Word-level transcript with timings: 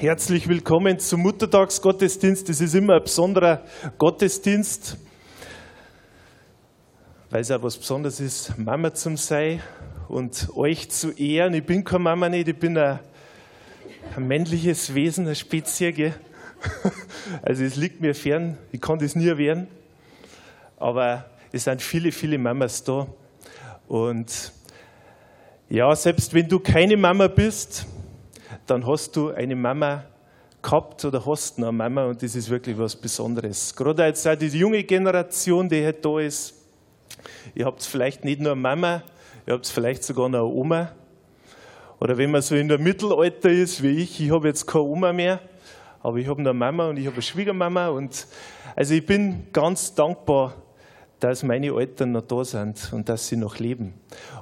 Herzlich 0.00 0.48
willkommen 0.48 1.00
zum 1.00 1.22
Muttertagsgottesdienst. 1.22 2.48
Das 2.48 2.60
ist 2.60 2.72
immer 2.76 2.94
ein 2.94 3.02
besonderer 3.02 3.64
Gottesdienst, 3.98 4.96
weil 7.30 7.40
es 7.40 7.50
auch 7.50 7.60
was 7.64 7.76
Besonderes 7.76 8.20
ist, 8.20 8.56
Mama 8.56 8.94
zu 8.94 9.16
sein 9.16 9.60
und 10.08 10.50
euch 10.54 10.88
zu 10.88 11.10
ehren. 11.10 11.52
Ich 11.54 11.66
bin 11.66 11.82
keine 11.82 12.04
Mama 12.04 12.28
nicht, 12.28 12.46
ich 12.46 12.56
bin 12.56 12.78
ein, 12.78 13.00
männliches 14.16 14.94
Wesen, 14.94 15.26
eine 15.26 15.34
Spezie. 15.34 15.92
Gell? 15.92 16.14
Also 17.42 17.64
es 17.64 17.74
liegt 17.74 18.00
mir 18.00 18.14
fern, 18.14 18.56
ich 18.70 18.80
kann 18.80 19.00
das 19.00 19.16
nie 19.16 19.36
werden. 19.36 19.66
Aber 20.76 21.24
es 21.50 21.64
sind 21.64 21.82
viele, 21.82 22.12
viele 22.12 22.38
Mamas 22.38 22.84
da. 22.84 23.08
Und 23.88 24.52
ja, 25.68 25.92
selbst 25.96 26.32
wenn 26.34 26.46
du 26.48 26.60
keine 26.60 26.96
Mama 26.96 27.26
bist, 27.26 27.84
dann 28.70 28.86
hast 28.86 29.16
du 29.16 29.30
eine 29.30 29.56
Mama 29.56 30.04
gehabt 30.62 31.04
oder 31.04 31.24
hast 31.24 31.58
eine 31.58 31.72
Mama 31.72 32.04
und 32.04 32.22
das 32.22 32.34
ist 32.34 32.50
wirklich 32.50 32.76
was 32.78 32.94
Besonderes. 32.96 33.74
Gerade 33.74 34.04
jetzt 34.04 34.26
auch 34.26 34.36
die 34.36 34.48
junge 34.48 34.84
Generation, 34.84 35.68
die 35.68 35.84
halt 35.84 36.04
da 36.04 36.18
ist, 36.18 36.54
ihr 37.54 37.64
habt 37.64 37.82
vielleicht 37.82 38.24
nicht 38.24 38.40
nur 38.40 38.52
eine 38.52 38.60
Mama, 38.60 39.02
ihr 39.46 39.54
habt 39.54 39.66
vielleicht 39.66 40.04
sogar 40.04 40.28
noch 40.28 40.40
eine 40.40 40.48
Oma. 40.48 40.92
Oder 42.00 42.16
wenn 42.18 42.30
man 42.30 42.42
so 42.42 42.54
in 42.54 42.68
der 42.68 42.78
Mittelalter 42.78 43.50
ist 43.50 43.82
wie 43.82 44.02
ich, 44.02 44.20
ich 44.20 44.30
habe 44.30 44.48
jetzt 44.48 44.66
keine 44.66 44.84
Oma 44.84 45.12
mehr, 45.12 45.40
aber 46.00 46.18
ich 46.18 46.28
habe 46.28 46.40
eine 46.40 46.52
Mama 46.52 46.88
und 46.88 46.98
ich 46.98 47.06
habe 47.06 47.14
eine 47.14 47.22
Schwiegermama. 47.22 47.88
Und 47.88 48.26
also 48.76 48.94
ich 48.94 49.04
bin 49.04 49.46
ganz 49.52 49.94
dankbar, 49.94 50.54
dass 51.18 51.42
meine 51.42 51.68
Eltern 51.68 52.12
noch 52.12 52.22
da 52.22 52.44
sind 52.44 52.92
und 52.92 53.08
dass 53.08 53.26
sie 53.26 53.36
noch 53.36 53.58
leben. 53.58 53.94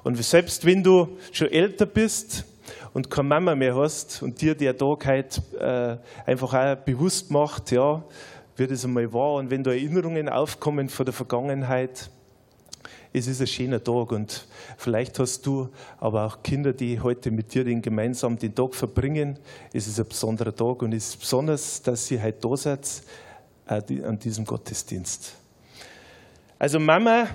Und 0.02 0.16
selbst 0.16 0.66
wenn 0.66 0.82
du 0.82 1.16
schon 1.32 1.48
älter 1.48 1.86
bist, 1.86 2.44
und 2.92 3.10
keine 3.10 3.28
Mama 3.28 3.54
mehr 3.54 3.76
hast 3.76 4.22
und 4.22 4.40
dir 4.40 4.54
der 4.54 4.76
Tag 4.76 5.06
äh, 5.06 5.96
einfach 6.26 6.54
auch 6.54 6.76
bewusst 6.76 7.30
macht, 7.30 7.70
ja, 7.72 8.02
wie 8.56 8.66
das 8.66 8.84
einmal 8.84 9.12
war 9.12 9.34
und 9.34 9.50
wenn 9.50 9.62
da 9.62 9.70
Erinnerungen 9.70 10.28
aufkommen 10.28 10.88
von 10.88 11.04
der 11.04 11.12
Vergangenheit, 11.12 12.10
es 13.12 13.26
ist 13.26 13.40
ein 13.40 13.46
schöner 13.46 13.82
Tag 13.82 14.12
und 14.12 14.46
vielleicht 14.76 15.18
hast 15.18 15.46
du 15.46 15.70
aber 15.98 16.26
auch 16.26 16.42
Kinder, 16.42 16.74
die 16.74 17.00
heute 17.00 17.30
mit 17.30 17.54
dir 17.54 17.64
den 17.64 17.80
gemeinsam 17.80 18.38
den 18.38 18.54
Tag 18.54 18.74
verbringen. 18.74 19.38
Es 19.72 19.86
ist 19.86 19.98
ein 19.98 20.06
besonderer 20.06 20.54
Tag 20.54 20.82
und 20.82 20.92
es 20.92 21.08
ist 21.08 21.20
besonders, 21.20 21.80
dass 21.82 22.10
ihr 22.10 22.22
heute 22.22 22.46
da 22.46 22.56
seid 22.56 23.02
äh, 23.68 24.02
an 24.02 24.18
diesem 24.18 24.44
Gottesdienst. 24.44 25.34
Also 26.58 26.78
Mama 26.78 27.28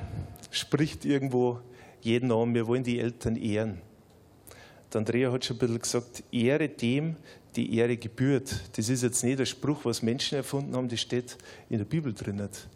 spricht 0.51 1.05
irgendwo 1.05 1.59
jeden 2.01 2.31
an, 2.31 2.53
wir 2.53 2.67
wollen 2.67 2.83
die 2.83 2.99
Eltern 2.99 3.35
ehren. 3.35 3.81
Der 4.93 4.99
Andrea 4.99 5.31
hat 5.31 5.45
schon 5.45 5.55
ein 5.55 5.59
bisschen 5.59 5.79
gesagt, 5.79 6.23
Ehre 6.31 6.67
dem, 6.67 7.15
die 7.55 7.77
Ehre 7.77 7.97
gebührt. 7.97 8.53
Das 8.75 8.89
ist 8.89 9.03
jetzt 9.03 9.23
nicht 9.23 9.39
der 9.39 9.45
Spruch, 9.45 9.79
was 9.83 10.01
Menschen 10.01 10.37
erfunden 10.37 10.75
haben, 10.75 10.89
das 10.89 10.99
steht 10.99 11.37
in 11.69 11.77
der 11.77 11.85
Bibel 11.85 12.13
drin. 12.13 12.37
Das 12.37 12.67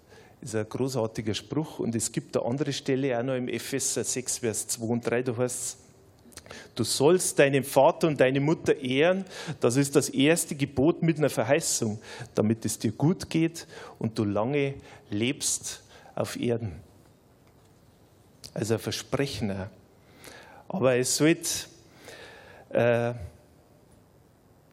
ist 0.41 0.55
ein 0.55 0.67
großartiger 0.67 1.33
Spruch. 1.33 1.79
Und 1.79 1.95
es 1.95 2.11
gibt 2.11 2.37
eine 2.37 2.45
andere 2.45 2.71
Stelle 2.71 3.17
auch 3.17 3.23
noch 3.23 3.35
im 3.35 3.47
Epheser 3.47 4.03
6, 4.03 4.39
Vers 4.39 4.67
2 4.67 4.85
und 4.85 5.09
3, 5.09 5.23
da 5.23 5.37
heißt 5.37 5.55
es, 5.55 5.77
Du 6.75 6.83
sollst 6.83 7.39
deinen 7.39 7.63
Vater 7.63 8.07
und 8.07 8.19
deine 8.19 8.39
Mutter 8.39 8.75
ehren. 8.75 9.25
Das 9.59 9.77
ist 9.77 9.95
das 9.95 10.09
erste 10.09 10.55
Gebot 10.55 11.01
mit 11.01 11.17
einer 11.17 11.29
Verheißung, 11.29 11.99
damit 12.35 12.65
es 12.65 12.77
dir 12.77 12.91
gut 12.91 13.29
geht 13.29 13.65
und 13.97 14.17
du 14.19 14.25
lange 14.25 14.75
lebst 15.09 15.81
auf 16.13 16.39
Erden. 16.39 16.73
Also 18.53 18.75
ein 18.75 18.79
Versprechen. 18.79 19.55
Aber 20.67 20.95
es 20.95 21.17
sollte 21.17 21.49
äh, 22.75 23.13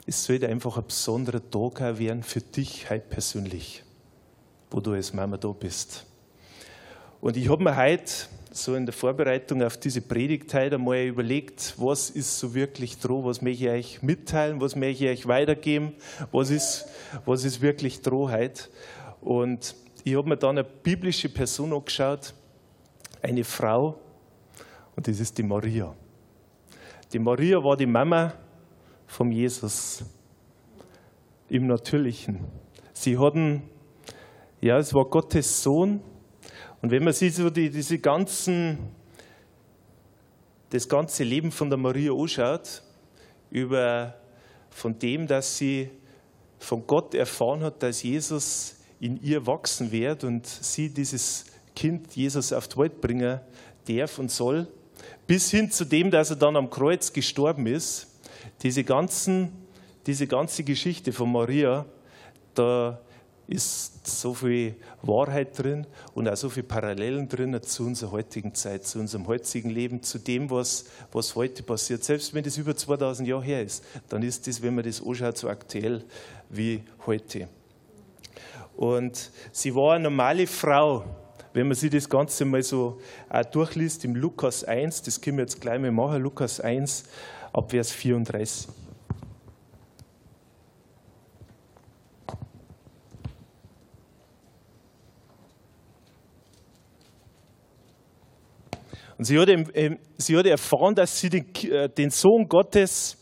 es 0.05 0.25
sollte 0.25 0.49
einfach 0.49 0.77
ein 0.77 0.85
besonderer 0.87 1.41
Tag 1.51 1.99
werden 1.99 2.23
für 2.23 2.41
dich 2.41 2.91
heute 2.91 3.07
persönlich, 3.09 3.85
wo 4.71 4.81
du 4.81 4.93
als 4.93 5.13
Mama 5.13 5.37
da 5.37 5.49
bist. 5.49 6.05
Und 7.21 7.37
ich 7.37 7.49
habe 7.49 7.63
mir 7.63 7.77
heute 7.77 8.11
so 8.51 8.75
in 8.75 8.85
der 8.85 8.93
Vorbereitung 8.93 9.63
auf 9.63 9.77
diese 9.77 10.01
Predigt 10.01 10.53
heute 10.53 10.75
einmal 10.75 11.05
überlegt, 11.05 11.75
was 11.79 12.11
ist 12.11 12.39
so 12.39 12.53
wirklich 12.53 12.99
droh, 12.99 13.25
was 13.25 13.41
möchte 13.41 13.65
ich 13.65 13.71
euch 13.71 14.03
mitteilen, 14.03 14.61
was 14.61 14.75
möchte 14.75 15.05
ich 15.05 15.11
euch 15.11 15.29
weitergeben, 15.29 15.95
was 16.33 16.51
ist, 16.51 16.87
was 17.25 17.45
ist 17.45 17.61
wirklich 17.61 18.03
droh 18.03 18.31
heute. 18.31 18.65
Und 19.21 19.77
ich 20.03 20.17
habe 20.17 20.29
mir 20.29 20.37
dann 20.37 20.59
eine 20.59 20.65
biblische 20.65 21.29
Person 21.29 21.73
angeschaut, 21.73 22.35
eine 23.23 23.45
Frau, 23.45 24.01
und 24.97 25.07
das 25.07 25.21
ist 25.21 25.39
die 25.39 25.45
Maria. 25.45 25.95
Die 27.13 27.19
Maria 27.19 27.63
war 27.63 27.77
die 27.77 27.85
Mama 27.85 28.33
von 29.07 29.31
Jesus 29.31 30.03
im 31.51 31.67
Natürlichen. 31.67 32.41
Sie 32.95 33.19
hatten, 33.19 33.65
ja, 34.63 34.79
es 34.79 34.95
war 34.95 35.05
Gottes 35.05 35.63
Sohn. 35.63 36.01
Und 36.81 36.91
wenn 36.91 37.05
man 37.05 37.13
sich 37.13 37.35
so 37.35 37.51
die, 37.51 37.69
diese 37.69 37.99
ganzen, 37.99 38.79
das 40.71 40.89
ganze 40.89 41.25
Leben 41.25 41.53
von 41.53 41.69
der 41.69 41.79
Maria 41.79 42.13
anschaut, 42.13 42.83
über, 43.51 44.15
von 44.71 44.99
dem, 44.99 45.27
dass 45.27 45.59
sie 45.59 45.91
von 46.59 46.87
Gott 46.87 47.15
erfahren 47.15 47.63
hat, 47.63 47.83
dass 47.83 48.03
Jesus 48.03 48.77
in 49.01 49.23
ihr 49.23 49.47
wachsen 49.47 49.93
wird 49.93 50.25
und 50.25 50.47
sie 50.47 50.89
dieses 50.89 51.45
Kind 51.77 52.17
Jesus 52.17 52.55
auf 52.55 52.69
die 52.69 52.79
Welt 52.79 53.03
bringen 53.03 53.39
darf 53.87 54.19
und 54.19 54.31
soll, 54.31 54.67
bis 55.27 55.51
hin 55.51 55.71
zu 55.71 55.85
dem, 55.85 56.11
dass 56.11 56.31
er 56.31 56.37
dann 56.37 56.57
am 56.57 56.71
Kreuz 56.71 57.13
gestorben 57.13 57.67
ist. 57.67 58.09
Diese, 58.63 58.85
ganzen, 58.85 59.53
diese 60.07 60.27
ganze 60.27 60.65
Geschichte 60.65 61.13
von 61.13 61.31
Maria, 61.31 61.85
da 62.55 62.99
ist 63.47 64.07
so 64.07 64.35
viel 64.35 64.77
Wahrheit 65.03 65.59
drin 65.59 65.87
und 66.15 66.29
auch 66.29 66.37
so 66.37 66.49
viele 66.49 66.67
Parallelen 66.67 67.29
drin 67.29 67.61
zu 67.63 67.85
unserer 67.85 68.13
heutigen 68.13 68.55
Zeit, 68.55 68.87
zu 68.87 68.99
unserem 68.99 69.27
heutigen 69.27 69.71
Leben, 69.71 70.03
zu 70.03 70.19
dem, 70.19 70.51
was, 70.51 70.87
was 71.13 71.35
heute 71.35 71.63
passiert. 71.63 72.03
Selbst 72.05 72.33
wenn 72.35 72.45
das 72.45 72.57
über 72.57 72.77
2000 72.77 73.29
Jahre 73.29 73.43
her 73.43 73.63
ist, 73.63 73.85
dann 74.09 74.23
ist 74.23 74.47
das, 74.47 74.63
wenn 74.63 74.75
man 74.75 74.85
das 74.85 75.05
anschaut, 75.05 75.37
so 75.37 75.49
aktuell 75.49 76.05
wie 76.49 76.83
heute. 77.07 77.49
Und 78.77 79.31
sie 79.53 79.75
war 79.75 79.95
eine 79.95 80.05
normale 80.05 80.47
Frau, 80.47 81.05
wenn 81.53 81.67
man 81.67 81.75
sich 81.75 81.91
das 81.91 82.09
Ganze 82.09 82.45
mal 82.45 82.63
so 82.63 82.99
auch 83.29 83.45
durchliest 83.45 84.05
im 84.05 84.15
Lukas 84.15 84.65
1, 84.65 85.03
das 85.03 85.21
können 85.21 85.37
wir 85.37 85.45
jetzt 85.45 85.61
gleich 85.61 85.81
mal 85.81 85.93
machen, 85.93 86.23
Lukas 86.23 86.61
1 86.61 87.05
ab 87.53 87.71
Vers 87.71 87.93
34. 87.93 88.69
Und 99.19 99.27
sie 99.27 99.39
hat, 99.39 99.49
sie 100.17 100.37
hat 100.37 100.47
erfahren, 100.47 100.97
dass 100.97 101.21
sie 101.21 101.29
den, 101.29 101.55
äh, 101.71 101.89
den 101.89 102.11
Sohn 102.11 102.49
Gottes 102.49 103.22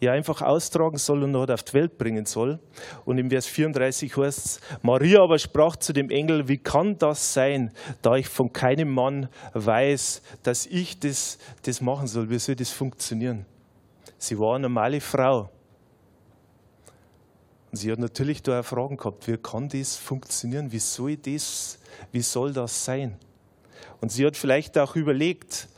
ja 0.00 0.12
einfach 0.12 0.42
austragen 0.42 0.98
soll 0.98 1.22
und 1.22 1.32
noch 1.32 1.48
auf 1.48 1.62
die 1.62 1.74
Welt 1.74 1.98
bringen 1.98 2.26
soll. 2.26 2.58
Und 3.04 3.18
im 3.18 3.30
Vers 3.30 3.46
34 3.46 4.16
heißt 4.16 4.46
es, 4.46 4.60
Maria 4.82 5.22
aber 5.22 5.38
sprach 5.38 5.76
zu 5.76 5.92
dem 5.92 6.10
Engel, 6.10 6.48
wie 6.48 6.58
kann 6.58 6.98
das 6.98 7.32
sein, 7.32 7.72
da 8.02 8.16
ich 8.16 8.28
von 8.28 8.52
keinem 8.52 8.90
Mann 8.90 9.28
weiß, 9.54 10.22
dass 10.42 10.66
ich 10.66 10.98
das, 11.00 11.38
das 11.62 11.80
machen 11.80 12.06
soll? 12.06 12.28
Wie 12.28 12.38
soll 12.38 12.56
das 12.56 12.70
funktionieren? 12.70 13.46
Sie 14.18 14.38
war 14.38 14.56
eine 14.56 14.62
normale 14.62 15.00
Frau. 15.00 15.50
Und 17.70 17.78
sie 17.78 17.90
hat 17.90 17.98
natürlich 17.98 18.42
da 18.42 18.60
auch 18.60 18.64
Fragen 18.64 18.96
gehabt, 18.96 19.26
wie 19.26 19.36
kann 19.36 19.68
das 19.68 19.96
funktionieren? 19.96 20.70
Wie 20.72 20.78
soll 20.78 21.16
das, 21.16 21.78
wie 22.12 22.22
soll 22.22 22.52
das 22.52 22.84
sein? 22.84 23.16
Und 24.00 24.12
sie 24.12 24.26
hat 24.26 24.36
vielleicht 24.36 24.78
auch 24.78 24.94
überlegt, 24.94 25.68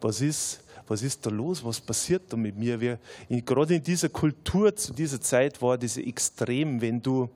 was 0.00 0.20
ist, 0.20 0.63
was 0.86 1.02
ist 1.02 1.24
da 1.24 1.30
los, 1.30 1.64
was 1.64 1.80
passiert 1.80 2.24
da 2.28 2.36
mit 2.36 2.56
mir? 2.56 2.80
Wir, 2.80 2.98
in, 3.28 3.44
gerade 3.44 3.74
in 3.74 3.82
dieser 3.82 4.08
Kultur 4.08 4.74
zu 4.74 4.92
dieser 4.92 5.20
Zeit 5.20 5.60
war 5.62 5.78
diese 5.78 6.02
extrem, 6.02 6.80
wenn 6.80 7.00
du, 7.00 7.28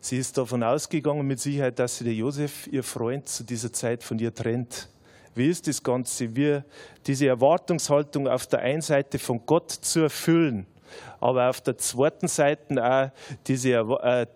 sie 0.00 0.18
ist 0.18 0.36
davon 0.36 0.62
ausgegangen 0.62 1.26
mit 1.26 1.40
Sicherheit, 1.40 1.78
dass 1.78 1.98
sie 1.98 2.04
der 2.04 2.14
Josef, 2.14 2.66
ihr 2.66 2.82
Freund, 2.82 3.28
zu 3.28 3.44
dieser 3.44 3.72
Zeit 3.72 4.04
von 4.04 4.18
ihr 4.18 4.34
trennt. 4.34 4.88
Wie 5.34 5.48
ist 5.48 5.66
das 5.66 5.82
Ganze? 5.82 6.34
Wir, 6.34 6.64
diese 7.06 7.26
Erwartungshaltung 7.26 8.28
auf 8.28 8.46
der 8.46 8.60
einen 8.60 8.82
Seite 8.82 9.18
von 9.18 9.44
Gott 9.44 9.70
zu 9.70 10.00
erfüllen, 10.00 10.66
aber 11.20 11.50
auf 11.50 11.60
der 11.60 11.78
zweiten 11.78 12.28
Seite 12.28 12.84
auch 12.84 13.10
diese, 13.46 13.72
äh, 13.72 14.26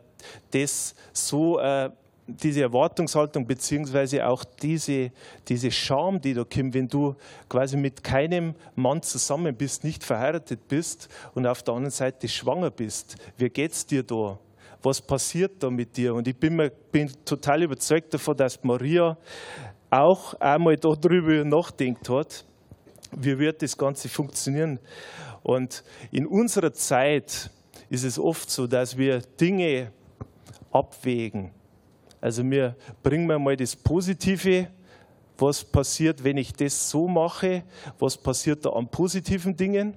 das 0.51 0.95
so 1.13 1.59
äh, 1.59 1.91
diese 2.37 2.63
Erwartungshaltung 2.63 3.47
beziehungsweise 3.47 4.27
auch 4.27 4.45
diese, 4.45 5.11
diese 5.49 5.71
Scham, 5.71 6.21
die 6.21 6.35
da 6.35 6.45
kommt, 6.45 6.75
wenn 6.75 6.89
du 6.89 7.15
quasi 7.49 7.77
mit 7.77 8.03
keinem 8.03 8.55
Mann 8.75 9.03
zusammen 9.03 9.57
bist, 9.57 9.85
nicht 9.85 10.05
verheiratet 10.05 10.69
bist 10.69 11.09
und 11.35 11.47
auf 11.47 11.63
der 11.63 11.75
anderen 11.75 11.91
Seite 11.91 12.29
schwanger 12.29 12.71
bist. 12.71 13.17
Wie 13.37 13.49
geht's 13.49 13.87
dir 13.87 14.03
da? 14.03 14.39
Was 14.83 15.01
passiert 15.01 15.63
da 15.63 15.71
mit 15.71 15.97
dir? 15.97 16.15
Und 16.15 16.27
ich 16.27 16.37
bin, 16.37 16.57
mir, 16.57 16.71
bin 16.71 17.11
total 17.25 17.63
überzeugt 17.63 18.15
davon, 18.15 18.37
dass 18.37 18.63
Maria 18.63 19.17
auch 19.91 20.35
einmal 20.35 20.77
darüber 20.77 21.45
nachdenkt 21.45 22.09
hat, 22.09 22.45
wie 23.17 23.39
wird 23.39 23.61
das 23.63 23.77
Ganze 23.77 24.09
funktionieren. 24.09 24.79
Und 25.43 25.85
in 26.13 26.27
unserer 26.27 26.73
Zeit 26.73 27.51
ist 27.89 28.05
es 28.05 28.19
oft 28.19 28.51
so, 28.51 28.67
dass 28.67 28.97
wir 28.97 29.21
Dinge 29.21 29.93
abwägen 30.73 31.51
also 32.21 32.49
wir 32.49 32.77
bringen 33.03 33.27
wir 33.27 33.39
mal 33.39 33.57
das 33.57 33.75
Positive, 33.75 34.69
was 35.39 35.65
passiert, 35.65 36.23
wenn 36.23 36.37
ich 36.37 36.53
das 36.53 36.91
so 36.91 37.09
mache, 37.09 37.63
was 37.99 38.17
passiert 38.17 38.65
da 38.65 38.71
an 38.71 38.89
positiven 38.89 39.57
Dingen, 39.57 39.97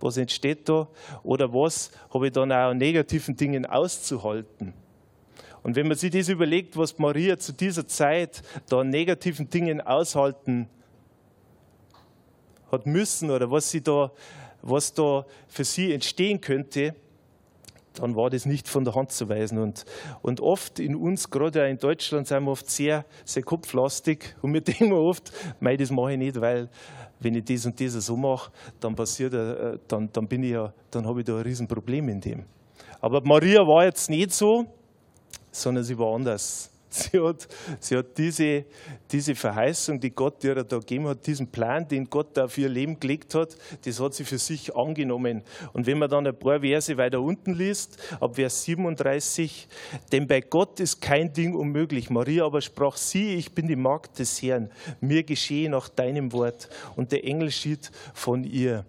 was 0.00 0.16
entsteht 0.16 0.68
da? 0.68 0.88
Oder 1.22 1.52
was 1.52 1.90
habe 2.12 2.26
ich 2.26 2.32
dann 2.32 2.50
auch 2.50 2.70
an 2.70 2.78
negativen 2.78 3.36
Dingen 3.36 3.66
auszuhalten. 3.66 4.74
Und 5.62 5.76
wenn 5.76 5.88
man 5.88 5.96
sich 5.96 6.10
das 6.10 6.28
überlegt, 6.28 6.76
was 6.76 6.98
Maria 6.98 7.38
zu 7.38 7.52
dieser 7.52 7.86
Zeit 7.86 8.42
da 8.68 8.80
an 8.80 8.90
negativen 8.90 9.48
Dingen 9.48 9.80
aushalten 9.80 10.68
hat 12.70 12.84
müssen 12.84 13.30
oder 13.30 13.50
was 13.50 13.70
sie 13.70 13.80
da, 13.80 14.12
was 14.60 14.92
da 14.92 15.24
für 15.48 15.64
sie 15.64 15.92
entstehen 15.92 16.40
könnte, 16.40 16.94
dann 17.94 18.16
war 18.16 18.30
das 18.30 18.46
nicht 18.46 18.68
von 18.68 18.84
der 18.84 18.94
Hand 18.94 19.12
zu 19.12 19.28
weisen. 19.28 19.58
Und, 19.58 19.84
und 20.22 20.40
oft 20.40 20.78
in 20.80 20.96
uns, 20.96 21.30
gerade 21.30 21.62
auch 21.62 21.68
in 21.68 21.78
Deutschland, 21.78 22.26
sind 22.26 22.44
wir 22.44 22.50
oft 22.50 22.70
sehr, 22.70 23.04
sehr 23.24 23.42
kopflastig 23.42 24.36
und 24.42 24.52
wir 24.52 24.60
denken 24.62 24.92
oft, 24.92 25.32
mei, 25.60 25.76
das 25.76 25.90
mache 25.90 26.12
ich 26.12 26.18
nicht, 26.18 26.40
weil 26.40 26.68
wenn 27.20 27.34
ich 27.34 27.44
das 27.44 27.66
und 27.66 27.80
das 27.80 27.92
so 27.92 28.16
mache, 28.16 28.50
dann 28.80 28.94
passiert, 28.94 29.34
äh, 29.34 29.78
dann, 29.88 30.10
dann 30.12 30.26
bin 30.26 30.42
ich 30.42 30.50
ja, 30.50 30.72
dann 30.90 31.06
habe 31.06 31.20
ich 31.20 31.26
da 31.26 31.36
ein 31.36 31.42
Riesenproblem 31.42 32.08
in 32.08 32.20
dem. 32.20 32.44
Aber 33.00 33.20
Maria 33.22 33.60
war 33.66 33.84
jetzt 33.84 34.10
nicht 34.10 34.32
so, 34.32 34.66
sondern 35.50 35.84
sie 35.84 35.98
war 35.98 36.14
anders. 36.14 36.73
Sie 37.10 37.18
hat, 37.20 37.48
sie 37.80 37.96
hat 37.96 38.16
diese, 38.16 38.64
diese 39.10 39.34
Verheißung, 39.34 39.98
die 39.98 40.10
Gott 40.10 40.44
ihr 40.44 40.54
da 40.54 40.78
gegeben 40.78 41.08
hat, 41.08 41.26
diesen 41.26 41.48
Plan, 41.48 41.88
den 41.88 42.08
Gott 42.08 42.38
auf 42.38 42.56
ihr 42.56 42.68
Leben 42.68 43.00
gelegt 43.00 43.34
hat, 43.34 43.56
das 43.84 43.98
hat 43.98 44.14
sie 44.14 44.24
für 44.24 44.38
sich 44.38 44.76
angenommen. 44.76 45.42
Und 45.72 45.86
wenn 45.86 45.98
man 45.98 46.08
dann 46.08 46.24
ein 46.24 46.38
paar 46.38 46.60
Verse 46.60 46.96
weiter 46.96 47.20
unten 47.20 47.54
liest, 47.54 47.98
ab 48.20 48.36
Vers 48.36 48.62
37, 48.62 49.66
denn 50.12 50.28
bei 50.28 50.40
Gott 50.40 50.78
ist 50.78 51.00
kein 51.00 51.32
Ding 51.32 51.54
unmöglich. 51.54 52.10
Maria 52.10 52.44
aber 52.44 52.60
sprach, 52.60 52.96
sie, 52.96 53.34
ich 53.34 53.52
bin 53.52 53.66
die 53.66 53.76
Magd 53.76 54.20
des 54.20 54.40
Herrn, 54.40 54.70
mir 55.00 55.24
geschehe 55.24 55.68
nach 55.68 55.88
deinem 55.88 56.32
Wort. 56.32 56.68
Und 56.94 57.10
der 57.10 57.24
Engel 57.24 57.50
schied 57.50 57.90
von 58.12 58.44
ihr. 58.44 58.84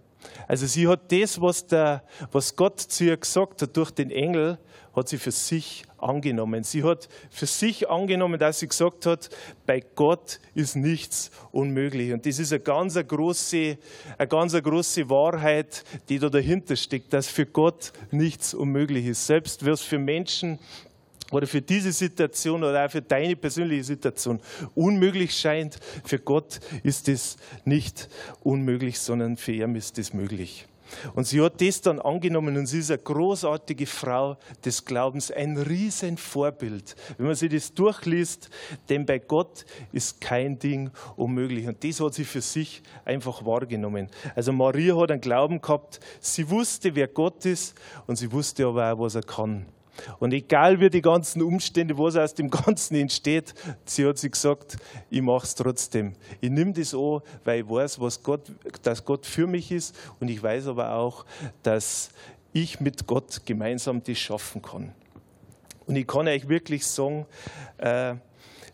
Also 0.48 0.68
sie 0.68 0.88
hat 0.88 1.12
das, 1.12 1.42
was, 1.42 1.66
der, 1.66 2.04
was 2.32 2.56
Gott 2.56 2.80
zu 2.80 3.06
ihr 3.06 3.18
gesagt 3.18 3.64
hat 3.64 3.76
durch 3.76 3.92
den 3.92 4.12
Engel, 4.12 4.60
hat 4.96 5.10
sie 5.10 5.18
für 5.18 5.32
sich 5.32 5.84
angenommen. 5.98 6.64
Sie 6.64 6.84
hat 6.84 7.10
für 7.30 7.46
sich 7.46 7.90
angenommen, 7.90 8.40
dass 8.40 8.60
sie 8.60 8.68
gesagt 8.68 9.06
hat, 9.06 9.30
bei 9.66 9.84
Gott 9.96 10.40
ist 10.54 10.76
nichts 10.76 11.32
unmöglich. 11.52 12.14
Und 12.14 12.26
das 12.26 12.40
ist 12.40 12.54
eine 12.54 12.62
ganz 12.62 12.96
große, 12.96 13.78
eine 14.18 14.28
ganz 14.28 14.54
große 14.54 15.10
Wahrheit, 15.10 15.84
die 16.10 16.20
da 16.20 16.30
dahinter 16.30 16.76
steckt, 16.76 17.14
dass 17.14 17.28
für 17.28 17.46
Gott 17.46 17.92
nichts 18.12 18.54
unmöglich 18.54 19.06
ist. 19.06 19.26
Selbst 19.26 19.66
was 19.66 19.82
für 19.82 20.00
Menschen 20.00 20.60
oder 21.32 21.48
für 21.48 21.62
diese 21.62 21.92
Situation 21.92 22.64
oder 22.64 22.86
auch 22.86 22.92
für 22.92 23.02
deine 23.02 23.36
persönliche 23.36 23.84
Situation 23.84 24.40
unmöglich 24.76 25.36
scheint, 25.36 25.80
für 26.04 26.20
Gott 26.20 26.60
ist 26.84 27.10
es 27.10 27.38
nicht 27.66 28.10
unmöglich, 28.44 29.00
sondern 29.00 29.36
für 29.36 29.54
ihn 29.54 29.76
ist 29.76 29.98
es 29.98 30.14
möglich. 30.14 30.68
Und 31.14 31.26
sie 31.26 31.42
hat 31.42 31.62
das 31.62 31.82
dann 31.82 32.00
angenommen 32.00 32.58
und 32.58 32.66
sie 32.66 32.80
ist 32.80 32.92
eine 32.92 33.00
großartige 33.00 33.86
Frau 33.86 34.38
des 34.64 34.86
Glaubens, 34.86 35.32
ein 35.32 35.58
Riesenvorbild. 35.58 36.96
Wenn 37.18 37.28
man 37.28 37.36
sich 37.36 37.52
das 37.52 37.74
durchliest, 37.74 38.50
denn 38.90 39.06
bei 39.06 39.20
Gott 39.20 39.66
ist 39.92 40.22
kein 40.22 40.60
Ding 40.60 40.92
unmöglich. 41.16 41.68
Und 41.68 41.84
das 41.84 42.00
hat 42.00 42.14
sie 42.14 42.26
für 42.26 42.42
sich 42.42 42.82
einfach 43.04 43.46
wahrgenommen. 43.46 44.10
Also 44.36 44.52
Maria 44.52 44.96
hat 44.98 45.12
einen 45.12 45.22
Glauben 45.22 45.62
gehabt, 45.62 46.00
sie 46.20 46.50
wusste, 46.50 46.96
wer 46.96 47.08
Gott 47.08 47.46
ist 47.46 47.76
und 48.08 48.16
sie 48.16 48.32
wusste 48.32 48.66
aber 48.66 48.94
auch, 48.94 49.00
was 49.00 49.16
er 49.16 49.24
kann. 49.24 49.66
Und 50.20 50.34
egal 50.34 50.80
wie 50.80 50.90
die 50.90 51.02
ganzen 51.02 51.42
Umstände, 51.42 51.98
was 51.98 52.16
aus 52.16 52.34
dem 52.34 52.50
Ganzen 52.50 52.96
entsteht, 52.96 53.54
sie 53.86 54.06
hat 54.06 54.18
sich 54.18 54.32
gesagt, 54.32 54.78
ich 55.10 55.22
mache 55.22 55.46
es 55.46 55.56
trotzdem. 55.56 56.14
Ich 56.42 56.50
nehme 56.50 56.74
das 56.74 56.94
an, 56.94 57.22
weil 57.44 57.62
ich 57.62 57.70
weiß, 57.70 58.00
was 58.00 58.22
Gott, 58.24 58.52
dass 58.84 59.06
Gott 59.06 59.26
für 59.26 59.48
mich 59.48 59.72
ist 59.72 59.96
und 60.20 60.30
ich 60.30 60.42
weiß 60.42 60.68
aber 60.68 60.94
auch, 60.94 61.26
dass 61.64 62.10
ich 62.54 62.80
mit 62.80 63.08
Gott 63.08 63.42
gemeinsam 63.46 64.04
das 64.04 64.18
schaffen 64.18 64.62
kann. 64.62 64.94
Und 65.88 65.96
ich 65.96 66.08
kann 66.08 66.28
euch 66.28 66.48
wirklich 66.48 66.86
sagen, 66.86 67.26
äh, 67.78 68.16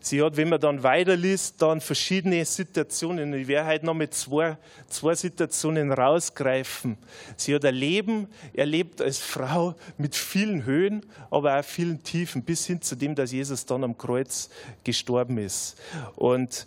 Sie 0.02 0.20
hat, 0.20 0.36
wenn 0.36 0.48
man 0.48 0.60
dann 0.60 0.82
weiterliest, 0.82 1.62
dann 1.62 1.80
verschiedene 1.80 2.44
Situationen. 2.44 3.32
Ich 3.34 3.46
werde 3.46 3.68
heute 3.68 3.86
noch 3.86 3.94
mit 3.94 4.12
zwei, 4.14 4.58
zwei 4.88 5.14
Situationen 5.14 5.92
rausgreifen. 5.92 6.98
Sie 7.36 7.54
hat 7.54 7.64
ein 7.64 7.76
Leben 7.76 8.26
erlebt 8.52 9.00
als 9.00 9.18
Frau 9.18 9.76
mit 9.98 10.16
vielen 10.16 10.64
Höhen, 10.64 11.06
aber 11.30 11.56
auch 11.56 11.64
vielen 11.64 12.02
Tiefen, 12.02 12.42
bis 12.42 12.66
hin 12.66 12.82
zu 12.82 12.96
dem, 12.96 13.14
dass 13.14 13.30
Jesus 13.30 13.64
dann 13.64 13.84
am 13.84 13.96
Kreuz 13.96 14.50
gestorben 14.82 15.38
ist. 15.38 15.76
Und 16.16 16.66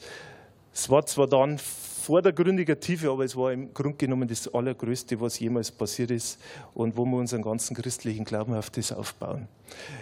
es 0.73 0.89
war 0.89 1.05
zwar 1.05 1.27
dann 1.27 1.59
vordergründiger 2.05 2.79
Tiefe, 2.79 3.09
aber 3.09 3.25
es 3.25 3.35
war 3.35 3.51
im 3.51 3.73
Grunde 3.73 3.97
genommen 3.97 4.29
das 4.29 4.47
Allergrößte, 4.53 5.19
was 5.19 5.39
jemals 5.39 5.71
passiert 5.71 6.11
ist 6.11 6.39
und 6.73 6.95
wo 6.95 7.03
wir 7.03 7.17
unseren 7.17 7.41
ganzen 7.41 7.75
christlichen 7.75 8.23
Glauben 8.23 8.53
auf 8.53 8.69
das 8.69 8.93
aufbauen. 8.93 9.49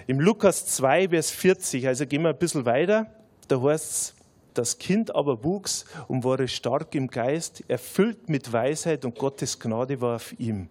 Im 0.06 0.20
Lukas 0.20 0.68
2, 0.68 1.10
Vers 1.10 1.32
40, 1.32 1.88
also 1.88 2.06
gehen 2.06 2.22
wir 2.22 2.30
ein 2.30 2.38
bisschen 2.38 2.66
weiter. 2.66 3.08
Da 3.54 3.62
heißt 3.62 3.92
es, 3.92 4.16
das 4.56 4.80
Kind 4.80 5.14
aber 5.14 5.44
wuchs 5.44 5.86
und 6.08 6.24
wurde 6.24 6.48
stark 6.48 6.96
im 6.96 7.08
Geist, 7.08 7.64
erfüllt 7.68 8.28
mit 8.28 8.52
Weisheit 8.52 9.06
und 9.06 9.16
Gottes 9.16 9.60
Gnade 9.60 10.02
war 10.02 10.16
auf 10.16 10.34
ihm. 10.40 10.70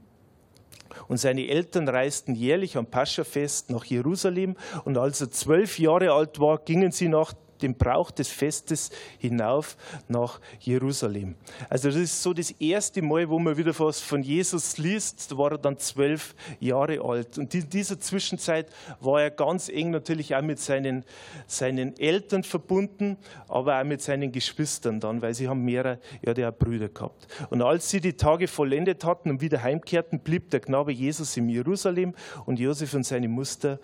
Und 1.06 1.18
seine 1.18 1.46
Eltern 1.46 1.88
reisten 1.88 2.34
jährlich 2.34 2.76
am 2.76 2.86
Paschafest 2.86 3.70
nach 3.70 3.84
Jerusalem 3.84 4.56
und 4.84 4.98
als 4.98 5.20
er 5.20 5.30
zwölf 5.30 5.78
Jahre 5.78 6.10
alt 6.10 6.40
war, 6.40 6.58
gingen 6.58 6.90
sie 6.90 7.06
nach 7.06 7.34
dem 7.62 7.74
Brauch 7.74 8.10
des 8.10 8.28
Festes 8.28 8.90
hinauf 9.18 9.76
nach 10.08 10.40
Jerusalem. 10.60 11.36
Also 11.68 11.88
das 11.88 11.96
ist 11.96 12.22
so 12.22 12.32
das 12.32 12.50
erste 12.52 13.02
Mal, 13.02 13.28
wo 13.28 13.38
man 13.38 13.56
wieder 13.56 13.78
was 13.78 14.00
von 14.00 14.22
Jesus 14.22 14.78
liest. 14.78 15.32
Da 15.32 15.38
war 15.38 15.52
er 15.52 15.58
dann 15.58 15.78
zwölf 15.78 16.34
Jahre 16.60 17.00
alt. 17.00 17.38
Und 17.38 17.54
in 17.54 17.68
dieser 17.68 17.98
Zwischenzeit 17.98 18.68
war 19.00 19.22
er 19.22 19.30
ganz 19.30 19.68
eng 19.68 19.90
natürlich 19.90 20.34
auch 20.34 20.42
mit 20.42 20.58
seinen, 20.58 21.04
seinen 21.46 21.96
Eltern 21.98 22.42
verbunden, 22.42 23.16
aber 23.48 23.80
auch 23.80 23.84
mit 23.84 24.02
seinen 24.02 24.32
Geschwistern 24.32 25.00
dann, 25.00 25.22
weil 25.22 25.34
sie 25.34 25.48
haben 25.48 25.64
mehrere, 25.64 25.98
ja, 26.22 26.48
auch 26.48 26.54
Brüder 26.54 26.88
gehabt. 26.88 27.26
Und 27.50 27.62
als 27.62 27.90
sie 27.90 28.00
die 28.00 28.14
Tage 28.14 28.48
vollendet 28.48 29.04
hatten 29.04 29.30
und 29.30 29.40
wieder 29.40 29.62
heimkehrten, 29.62 30.20
blieb 30.20 30.50
der 30.50 30.60
Knabe 30.60 30.92
Jesus 30.92 31.36
in 31.36 31.48
Jerusalem 31.48 32.14
und 32.46 32.58
Josef 32.58 32.94
und 32.94 33.04
seine 33.04 33.28
Mutter 33.28 33.78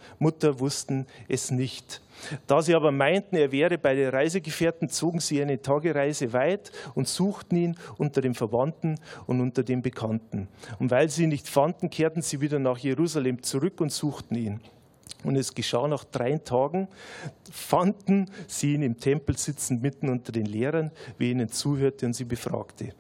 wussten 0.61 1.07
es 1.29 1.51
nicht. 1.51 2.01
Da 2.47 2.63
sie 2.63 2.75
aber 2.75 2.91
meinten, 2.93 3.37
er 3.37 3.53
wäre 3.53 3.79
bei 3.79 3.95
den 3.95 4.11
Reisegefährten, 4.11 4.89
zogen 4.89 5.21
sie 5.21 5.41
eine 5.41 5.61
Tagereise 5.61 6.33
weit 6.33 6.73
und 6.95 7.09
suchten 7.09 7.57
ihn 7.57 7.77
unter 7.97 8.21
den 8.21 8.35
Verwandten 8.35 8.99
und 9.27 9.41
unter 9.41 9.63
den 9.63 9.83
Bekannten. 9.83 10.49
Und 10.79 10.91
weil 10.91 11.09
sie 11.09 11.25
ihn 11.25 11.31
nicht 11.31 11.49
fanden, 11.49 11.91
kehrten 11.91 12.23
sie 12.23 12.41
wieder 12.41 12.59
nach 12.59 12.79
Jerusalem 12.79 13.43
zurück 13.43 13.81
und 13.81 13.93
suchten 13.93 14.37
ihn. 14.37 14.61
Und 15.25 15.37
es 15.37 15.55
geschah 15.55 15.89
nach 15.89 16.05
drei 16.05 16.39
Tagen, 16.39 16.89
fanden 17.51 18.31
sie 18.47 18.75
ihn 18.75 18.83
im 18.83 18.99
Tempel 18.99 19.37
sitzen, 19.37 19.81
mitten 19.81 20.09
unter 20.09 20.31
den 20.31 20.47
Lehrern, 20.47 20.93
wie 21.19 21.31
ihnen 21.31 21.49
zuhörte 21.49 22.07
und 22.07 22.13
sie 22.13 22.25
befragte. 22.25 22.93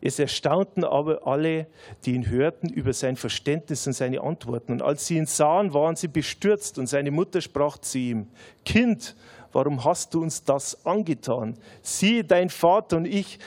Es 0.00 0.18
erstaunten 0.18 0.84
aber 0.84 1.26
alle, 1.26 1.66
die 2.04 2.14
ihn 2.14 2.28
hörten, 2.28 2.68
über 2.68 2.92
sein 2.92 3.16
Verständnis 3.16 3.86
und 3.86 3.94
seine 3.94 4.20
Antworten. 4.20 4.72
Und 4.72 4.82
als 4.82 5.06
sie 5.06 5.16
ihn 5.16 5.26
sahen, 5.26 5.74
waren 5.74 5.96
sie 5.96 6.08
bestürzt. 6.08 6.78
Und 6.78 6.86
seine 6.86 7.10
Mutter 7.10 7.40
sprach 7.40 7.78
zu 7.78 7.98
ihm, 7.98 8.28
Kind, 8.64 9.16
warum 9.52 9.84
hast 9.84 10.14
du 10.14 10.22
uns 10.22 10.44
das 10.44 10.86
angetan? 10.86 11.58
Siehe, 11.82 12.22
dein 12.22 12.48
Vater 12.48 12.96
und 12.96 13.06
ich 13.06 13.38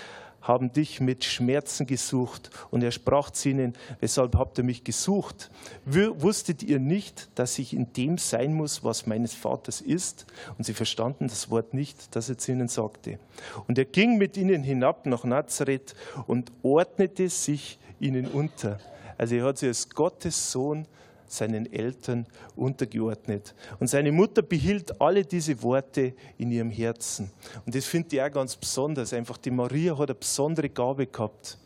haben 0.42 0.74
dich 0.74 1.00
mit 1.00 1.24
Schmerzen 1.24 1.86
gesucht. 1.86 2.50
Und 2.70 2.84
er 2.84 2.92
sprach 2.92 3.30
zu 3.30 3.50
ihnen, 3.50 3.74
weshalb 4.00 4.36
habt 4.36 4.58
ihr 4.58 4.64
mich 4.64 4.84
gesucht? 4.84 5.52
Wusstet 5.86 6.64
ihr 6.64 6.80
nicht, 6.80 7.30
dass 7.36 7.60
ich 7.60 7.74
in 7.74 7.94
dem 7.94 8.18
sein 8.18 8.54
muss, 8.54 8.84
was 8.84 9.06
meines 9.06 9.34
Vaters 9.34 9.82
ist? 9.82 10.26
Und 10.58 10.66
sie 10.66 10.74
verstanden 10.74 11.28
das 11.28 11.50
Wort 11.50 11.74
nicht, 11.74 12.16
das 12.16 12.30
er 12.30 12.38
zu 12.38 12.52
ihnen 12.52 12.68
sagte. 12.68 13.20
Und 13.68 13.78
er 13.78 13.86
ging 13.86 14.18
mit 14.18 14.38
ihnen 14.38 14.64
hinab 14.64 15.06
nach 15.06 15.24
Nazareth 15.24 15.96
und 16.28 16.52
ordnete 16.64 17.30
sich 17.30 17.80
ihnen 18.00 18.28
unter. 18.28 18.80
Also 19.18 19.36
er 19.36 19.46
hat 19.46 19.60
sich 19.60 19.70
als 19.70 19.90
Gottes 19.90 20.52
Sohn 20.52 20.88
seinen 21.32 21.72
Eltern 21.72 22.26
untergeordnet. 22.56 23.56
Und 23.80 23.88
seine 23.88 24.12
Mutter 24.12 24.42
behielt 24.42 25.00
alle 25.00 25.24
diese 25.24 25.62
Worte 25.64 26.14
in 26.38 26.52
ihrem 26.52 26.70
Herzen. 26.70 27.32
Und 27.66 27.74
das 27.74 27.86
finde 27.86 28.16
ich 28.16 28.22
auch 28.22 28.32
ganz 28.32 28.56
besonders. 28.56 29.14
Einfach 29.14 29.38
die 29.38 29.52
Maria 29.52 29.98
hat 29.98 30.10
eine 30.10 30.16
besondere 30.16 30.70
Gabe 30.70 31.08
gehabt. 31.08 31.58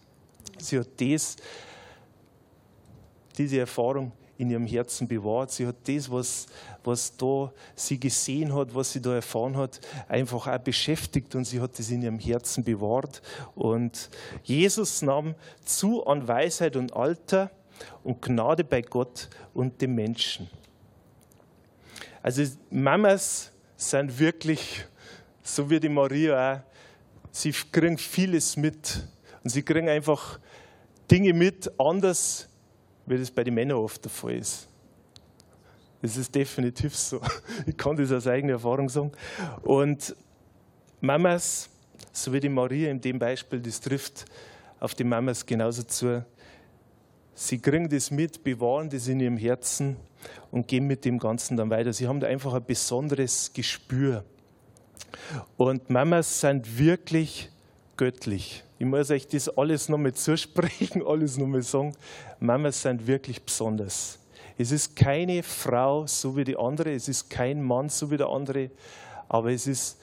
Sie 0.57 0.79
hat 0.79 0.89
das, 0.99 1.35
diese 3.37 3.59
Erfahrung 3.59 4.11
in 4.37 4.49
ihrem 4.49 4.67
Herzen 4.67 5.07
bewahrt. 5.07 5.51
Sie 5.51 5.65
hat 5.65 5.75
das, 5.85 6.11
was, 6.11 6.47
was 6.83 7.15
da 7.15 7.51
sie 7.75 7.99
gesehen 7.99 8.53
hat, 8.53 8.73
was 8.75 8.91
sie 8.91 9.01
da 9.01 9.15
erfahren 9.15 9.57
hat, 9.57 9.79
einfach 10.07 10.47
auch 10.47 10.57
beschäftigt 10.59 11.35
und 11.35 11.45
sie 11.45 11.61
hat 11.61 11.79
das 11.79 11.89
in 11.89 12.01
ihrem 12.01 12.19
Herzen 12.19 12.63
bewahrt. 12.63 13.21
Und 13.55 14.09
Jesus 14.43 15.01
nahm 15.01 15.35
zu 15.63 16.05
an 16.05 16.27
Weisheit 16.27 16.75
und 16.75 16.93
Alter 16.93 17.49
und 18.03 18.21
Gnade 18.21 18.63
bei 18.63 18.81
Gott 18.81 19.29
und 19.53 19.81
dem 19.81 19.95
Menschen. 19.95 20.49
Also 22.21 22.43
Mamas 22.69 23.51
sind 23.75 24.17
wirklich, 24.17 24.85
so 25.43 25.69
wie 25.69 25.79
die 25.79 25.89
Maria 25.89 26.55
auch, 26.55 26.61
sie 27.31 27.51
kriegen 27.51 27.97
vieles 27.97 28.57
mit. 28.57 29.03
Und 29.43 29.49
sie 29.49 29.61
kriegen 29.61 29.89
einfach 29.89 30.39
Dinge 31.11 31.33
mit, 31.33 31.71
anders 31.79 32.47
wie 33.05 33.17
das 33.17 33.29
bei 33.29 33.43
den 33.43 33.53
Männern 33.53 33.77
oft 33.77 34.03
der 34.03 34.11
Fall 34.11 34.37
ist. 34.37 34.67
Das 36.01 36.17
ist 36.17 36.33
definitiv 36.33 36.95
so. 36.95 37.21
Ich 37.65 37.77
kann 37.77 37.95
das 37.95 38.11
aus 38.11 38.27
eigener 38.27 38.53
Erfahrung 38.53 38.89
sagen. 38.89 39.11
Und 39.61 40.15
Mamas, 41.01 41.69
so 42.11 42.33
wie 42.33 42.39
die 42.39 42.49
Maria 42.49 42.89
in 42.89 43.01
dem 43.01 43.19
Beispiel, 43.19 43.59
das 43.59 43.79
trifft 43.79 44.25
auf 44.79 44.95
die 44.95 45.03
Mamas 45.03 45.45
genauso 45.45 45.83
zu. 45.83 46.25
Sie 47.35 47.59
kriegen 47.59 47.89
das 47.89 48.11
mit, 48.11 48.43
bewahren 48.43 48.89
das 48.89 49.07
in 49.07 49.19
ihrem 49.19 49.37
Herzen 49.37 49.97
und 50.51 50.67
gehen 50.67 50.87
mit 50.87 51.03
dem 51.03 51.19
Ganzen 51.19 51.57
dann 51.57 51.69
weiter. 51.69 51.91
Sie 51.91 52.07
haben 52.07 52.21
da 52.21 52.27
einfach 52.27 52.53
ein 52.53 52.65
besonderes 52.65 53.51
Gespür. 53.53 54.23
Und 55.57 55.89
Mamas 55.89 56.39
sind 56.39 56.79
wirklich 56.79 57.49
göttlich. 57.97 58.63
Ich 58.79 58.85
muss 58.85 59.11
euch 59.11 59.27
das 59.27 59.49
alles 59.49 59.89
nochmal 59.89 60.13
zusprechen, 60.15 61.03
alles 61.05 61.37
nochmal 61.37 61.61
sagen. 61.61 61.93
Mamas 62.39 62.81
sind 62.81 63.05
wirklich 63.05 63.43
besonders. 63.43 64.17
Es 64.57 64.71
ist 64.71 64.95
keine 64.95 65.43
Frau 65.43 66.07
so 66.07 66.37
wie 66.37 66.45
die 66.45 66.57
andere, 66.57 66.93
es 66.93 67.09
ist 67.09 67.29
kein 67.29 67.61
Mann 67.61 67.89
so 67.89 68.09
wie 68.09 68.17
der 68.17 68.29
andere, 68.29 68.71
aber 69.27 69.51
es 69.51 69.67
ist 69.67 69.97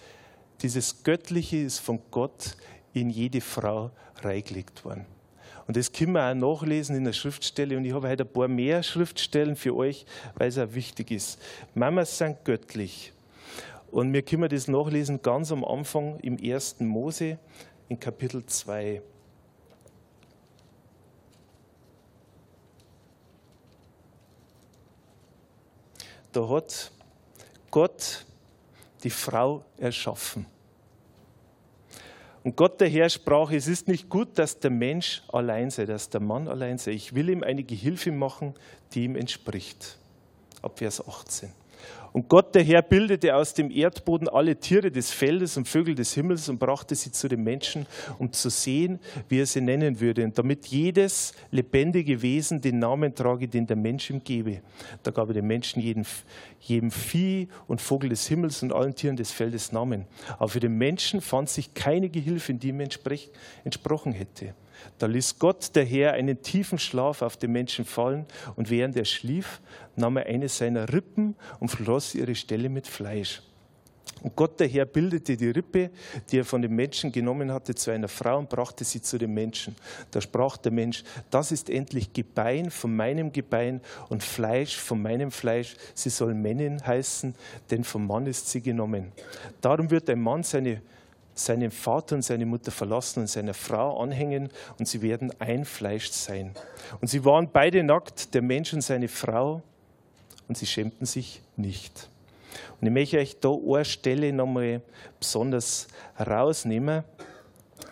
dieses 0.60 1.02
Göttliche 1.02 1.56
ist 1.56 1.78
von 1.78 2.00
Gott 2.10 2.56
in 2.92 3.08
jede 3.08 3.40
Frau 3.40 3.90
reingelegt 4.20 4.84
worden. 4.84 5.06
Und 5.66 5.76
das 5.76 5.92
können 5.92 6.12
wir 6.12 6.30
auch 6.30 6.34
nachlesen 6.34 6.96
in 6.96 7.04
der 7.04 7.12
Schriftstelle. 7.12 7.76
Und 7.76 7.84
ich 7.84 7.92
habe 7.92 8.08
heute 8.08 8.24
ein 8.24 8.32
paar 8.32 8.48
mehr 8.48 8.82
Schriftstellen 8.82 9.56
für 9.56 9.76
euch, 9.76 10.06
weil 10.34 10.48
es 10.48 10.58
auch 10.58 10.74
wichtig 10.74 11.10
ist. 11.10 11.40
Mamas 11.74 12.18
sind 12.18 12.44
göttlich. 12.44 13.12
Und 13.90 14.12
wir 14.12 14.22
können 14.22 14.48
das 14.48 14.68
nachlesen 14.68 15.20
ganz 15.20 15.52
am 15.52 15.64
Anfang 15.64 16.18
im 16.20 16.38
1. 16.42 16.80
Mose, 16.80 17.38
in 17.88 18.00
Kapitel 18.00 18.44
2. 18.44 19.02
Da 26.32 26.48
hat 26.48 26.90
Gott 27.70 28.24
die 29.04 29.10
Frau 29.10 29.64
erschaffen. 29.76 30.46
Und 32.44 32.56
Gott 32.56 32.80
der 32.80 32.88
Herr 32.88 33.08
sprach, 33.08 33.52
es 33.52 33.68
ist 33.68 33.86
nicht 33.86 34.08
gut, 34.08 34.38
dass 34.38 34.58
der 34.58 34.70
Mensch 34.70 35.22
allein 35.32 35.70
sei, 35.70 35.86
dass 35.86 36.10
der 36.10 36.20
Mann 36.20 36.48
allein 36.48 36.78
sei. 36.78 36.92
Ich 36.92 37.14
will 37.14 37.28
ihm 37.28 37.42
eine 37.42 37.62
Gehilfe 37.62 38.10
machen, 38.10 38.54
die 38.92 39.04
ihm 39.04 39.14
entspricht. 39.14 39.96
Ab 40.60 40.78
Vers 40.78 41.06
18. 41.06 41.61
Und 42.12 42.28
Gott, 42.28 42.54
der 42.54 42.62
Herr, 42.62 42.82
bildete 42.82 43.34
aus 43.34 43.54
dem 43.54 43.70
Erdboden 43.70 44.28
alle 44.28 44.56
Tiere 44.56 44.90
des 44.90 45.10
Feldes 45.10 45.56
und 45.56 45.66
Vögel 45.66 45.94
des 45.94 46.12
Himmels 46.12 46.48
und 46.48 46.58
brachte 46.58 46.94
sie 46.94 47.10
zu 47.10 47.26
den 47.26 47.42
Menschen, 47.42 47.86
um 48.18 48.32
zu 48.32 48.50
sehen, 48.50 49.00
wie 49.28 49.40
er 49.40 49.46
sie 49.46 49.62
nennen 49.62 49.98
würde, 49.98 50.24
und 50.24 50.36
damit 50.36 50.66
jedes 50.66 51.32
lebendige 51.50 52.20
Wesen 52.20 52.60
den 52.60 52.78
Namen 52.78 53.14
trage, 53.14 53.48
den 53.48 53.66
der 53.66 53.76
Mensch 53.76 54.10
ihm 54.10 54.22
gebe. 54.22 54.60
Da 55.02 55.10
gab 55.10 55.28
er 55.28 55.34
den 55.34 55.46
Menschen 55.46 55.80
jeden, 55.80 56.06
jedem 56.60 56.90
Vieh 56.90 57.48
und 57.66 57.80
Vogel 57.80 58.10
des 58.10 58.26
Himmels 58.26 58.62
und 58.62 58.72
allen 58.72 58.94
Tieren 58.94 59.16
des 59.16 59.30
Feldes 59.30 59.72
Namen. 59.72 60.04
Aber 60.38 60.48
für 60.48 60.60
den 60.60 60.76
Menschen 60.76 61.22
fand 61.22 61.48
sich 61.48 61.72
keine 61.72 62.10
Gehilfe, 62.10 62.52
die 62.52 62.68
ihm 62.68 62.80
entsprochen 62.80 64.12
hätte. 64.12 64.54
Da 64.98 65.06
ließ 65.06 65.38
Gott 65.38 65.74
der 65.74 65.84
Herr 65.84 66.12
einen 66.12 66.42
tiefen 66.42 66.78
Schlaf 66.78 67.22
auf 67.22 67.36
den 67.36 67.52
Menschen 67.52 67.84
fallen 67.84 68.26
und 68.56 68.70
während 68.70 68.96
er 68.96 69.04
schlief, 69.04 69.60
nahm 69.96 70.16
er 70.16 70.26
eine 70.26 70.48
seiner 70.48 70.92
Rippen 70.92 71.34
und 71.60 71.68
floss 71.68 72.14
ihre 72.14 72.34
Stelle 72.34 72.68
mit 72.68 72.86
Fleisch. 72.86 73.42
Und 74.22 74.36
Gott 74.36 74.60
der 74.60 74.68
Herr 74.68 74.84
bildete 74.84 75.36
die 75.36 75.50
Rippe, 75.50 75.90
die 76.30 76.38
er 76.38 76.44
von 76.44 76.62
dem 76.62 76.76
Menschen 76.76 77.10
genommen 77.10 77.52
hatte, 77.52 77.74
zu 77.74 77.90
einer 77.90 78.06
Frau 78.06 78.38
und 78.38 78.48
brachte 78.48 78.84
sie 78.84 79.02
zu 79.02 79.18
dem 79.18 79.34
Menschen. 79.34 79.74
Da 80.12 80.20
sprach 80.20 80.56
der 80.56 80.70
Mensch, 80.70 81.02
das 81.30 81.50
ist 81.50 81.68
endlich 81.68 82.12
Gebein 82.12 82.70
von 82.70 82.94
meinem 82.94 83.32
Gebein 83.32 83.80
und 84.08 84.22
Fleisch 84.22 84.76
von 84.76 85.02
meinem 85.02 85.32
Fleisch. 85.32 85.74
Sie 85.94 86.10
soll 86.10 86.34
Männin 86.34 86.86
heißen, 86.86 87.34
denn 87.70 87.82
vom 87.82 88.06
Mann 88.06 88.26
ist 88.26 88.48
sie 88.48 88.60
genommen. 88.60 89.10
Darum 89.60 89.90
wird 89.90 90.08
ein 90.08 90.20
Mann 90.20 90.44
seine 90.44 90.82
seinen 91.34 91.70
Vater 91.70 92.16
und 92.16 92.22
seine 92.22 92.46
Mutter 92.46 92.70
verlassen 92.70 93.20
und 93.20 93.26
seiner 93.26 93.54
Frau 93.54 94.00
anhängen 94.00 94.50
und 94.78 94.86
sie 94.86 95.02
werden 95.02 95.32
ein 95.40 95.64
Fleisch 95.64 96.10
sein. 96.10 96.54
Und 97.00 97.08
sie 97.08 97.24
waren 97.24 97.50
beide 97.50 97.82
nackt, 97.82 98.34
der 98.34 98.42
Mensch 98.42 98.72
und 98.72 98.82
seine 98.82 99.08
Frau, 99.08 99.62
und 100.48 100.58
sie 100.58 100.66
schämten 100.66 101.06
sich 101.06 101.40
nicht. 101.56 102.08
Und 102.80 102.86
ich 102.86 102.92
möchte 102.92 103.18
euch 103.18 103.38
da 103.40 103.50
eine 103.50 103.84
Stelle 103.84 104.32
nochmal 104.32 104.82
besonders 105.18 105.88
rausnehmen. 106.18 107.04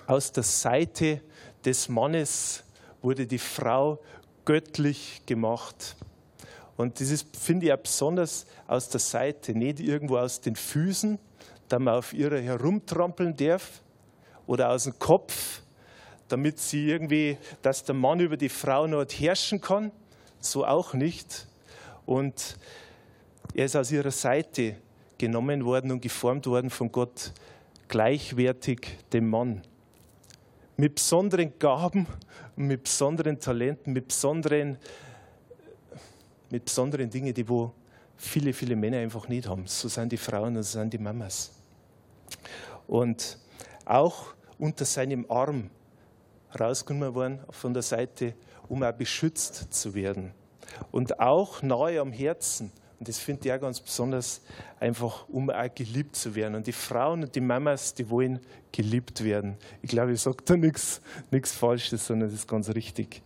Aus 0.06 0.32
der 0.32 0.42
Seite 0.42 1.20
des 1.64 1.88
Mannes 1.88 2.62
wurde 3.00 3.26
die 3.26 3.38
Frau 3.38 3.98
göttlich 4.44 5.22
gemacht. 5.26 5.96
Und 6.76 7.00
das 7.00 7.10
ist, 7.10 7.36
finde 7.36 7.66
ich, 7.66 7.72
auch 7.72 7.78
besonders 7.78 8.46
aus 8.66 8.88
der 8.88 9.00
Seite, 9.00 9.54
nicht 9.54 9.80
irgendwo 9.80 10.18
aus 10.18 10.40
den 10.40 10.56
Füßen, 10.56 11.18
dass 11.70 11.80
man 11.80 11.94
auf 11.94 12.12
ihrer 12.12 12.40
herumtrampeln 12.40 13.36
darf 13.36 13.80
oder 14.46 14.70
aus 14.70 14.84
dem 14.84 14.98
Kopf, 14.98 15.62
damit 16.28 16.58
sie 16.58 16.88
irgendwie, 16.88 17.38
dass 17.62 17.84
der 17.84 17.94
Mann 17.94 18.18
über 18.18 18.36
die 18.36 18.48
Frau 18.48 18.88
noch 18.88 19.04
herrschen 19.04 19.60
kann. 19.60 19.92
So 20.40 20.66
auch 20.66 20.94
nicht. 20.94 21.46
Und 22.06 22.58
er 23.54 23.66
ist 23.66 23.76
aus 23.76 23.92
ihrer 23.92 24.10
Seite 24.10 24.76
genommen 25.16 25.64
worden 25.64 25.92
und 25.92 26.02
geformt 26.02 26.46
worden 26.46 26.70
von 26.70 26.90
Gott, 26.90 27.32
gleichwertig 27.86 28.98
dem 29.12 29.30
Mann. 29.30 29.62
Mit 30.76 30.96
besonderen 30.96 31.52
Gaben, 31.58 32.06
mit 32.56 32.84
besonderen 32.84 33.38
Talenten, 33.38 33.92
mit 33.92 34.08
besonderen, 34.08 34.76
mit 36.50 36.64
besonderen 36.64 37.10
Dingen, 37.10 37.32
die 37.32 37.48
wo 37.48 37.72
viele, 38.16 38.52
viele 38.52 38.74
Männer 38.74 38.98
einfach 38.98 39.28
nicht 39.28 39.46
haben. 39.46 39.66
So 39.66 39.86
sind 39.86 40.10
die 40.10 40.16
Frauen 40.16 40.56
und 40.56 40.64
so 40.64 40.80
sind 40.80 40.92
die 40.92 40.98
Mamas 40.98 41.52
und 42.90 43.38
auch 43.84 44.34
unter 44.58 44.84
seinem 44.84 45.24
Arm 45.30 45.70
rausgenommen 46.58 47.14
worden 47.14 47.38
von 47.50 47.72
der 47.72 47.84
Seite, 47.84 48.34
um 48.68 48.82
auch 48.82 48.90
beschützt 48.90 49.72
zu 49.72 49.94
werden. 49.94 50.32
Und 50.90 51.20
auch 51.20 51.62
nahe 51.62 52.00
am 52.00 52.10
Herzen. 52.10 52.72
Und 52.98 53.08
das 53.08 53.18
finde 53.18 53.46
ich 53.46 53.54
auch 53.54 53.60
ganz 53.60 53.80
besonders, 53.80 54.42
einfach 54.80 55.28
um 55.28 55.50
auch 55.50 55.72
geliebt 55.72 56.16
zu 56.16 56.34
werden. 56.34 56.56
Und 56.56 56.66
die 56.66 56.72
Frauen 56.72 57.22
und 57.22 57.34
die 57.36 57.40
Mamas, 57.40 57.94
die 57.94 58.10
wollen 58.10 58.40
geliebt 58.72 59.22
werden. 59.22 59.56
Ich 59.82 59.90
glaube, 59.90 60.12
ich 60.12 60.20
sage 60.20 60.38
da 60.44 60.56
nichts 60.56 61.00
Falsches, 61.52 62.08
sondern 62.08 62.28
das 62.28 62.40
ist 62.40 62.48
ganz 62.48 62.68
richtig. 62.70 63.22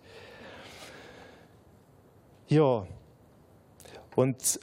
Ja, 2.49 2.87
und 4.15 4.61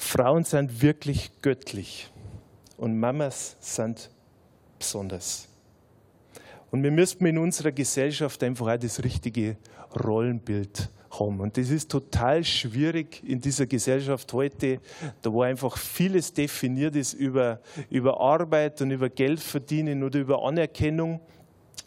Frauen 0.00 0.44
sind 0.44 0.80
wirklich 0.82 1.30
göttlich 1.42 2.10
und 2.78 2.98
Mamas 2.98 3.56
sind 3.60 4.10
besonders. 4.78 5.46
Und 6.70 6.82
wir 6.82 6.90
müssten 6.90 7.26
in 7.26 7.36
unserer 7.36 7.70
Gesellschaft 7.70 8.42
einfach 8.42 8.66
auch 8.68 8.78
das 8.78 9.04
richtige 9.04 9.56
Rollenbild 10.02 10.88
haben. 11.10 11.38
Und 11.38 11.56
das 11.56 11.68
ist 11.68 11.90
total 11.90 12.42
schwierig 12.42 13.22
in 13.24 13.40
dieser 13.40 13.66
Gesellschaft 13.66 14.32
heute, 14.32 14.80
da 15.20 15.32
wo 15.32 15.42
einfach 15.42 15.76
vieles 15.76 16.32
definiert 16.32 16.96
ist 16.96 17.12
über, 17.12 17.60
über 17.90 18.18
Arbeit 18.20 18.80
und 18.80 18.90
über 18.90 19.10
Geld 19.10 19.38
verdienen 19.38 20.02
oder 20.02 20.18
über 20.18 20.42
Anerkennung. 20.42 21.20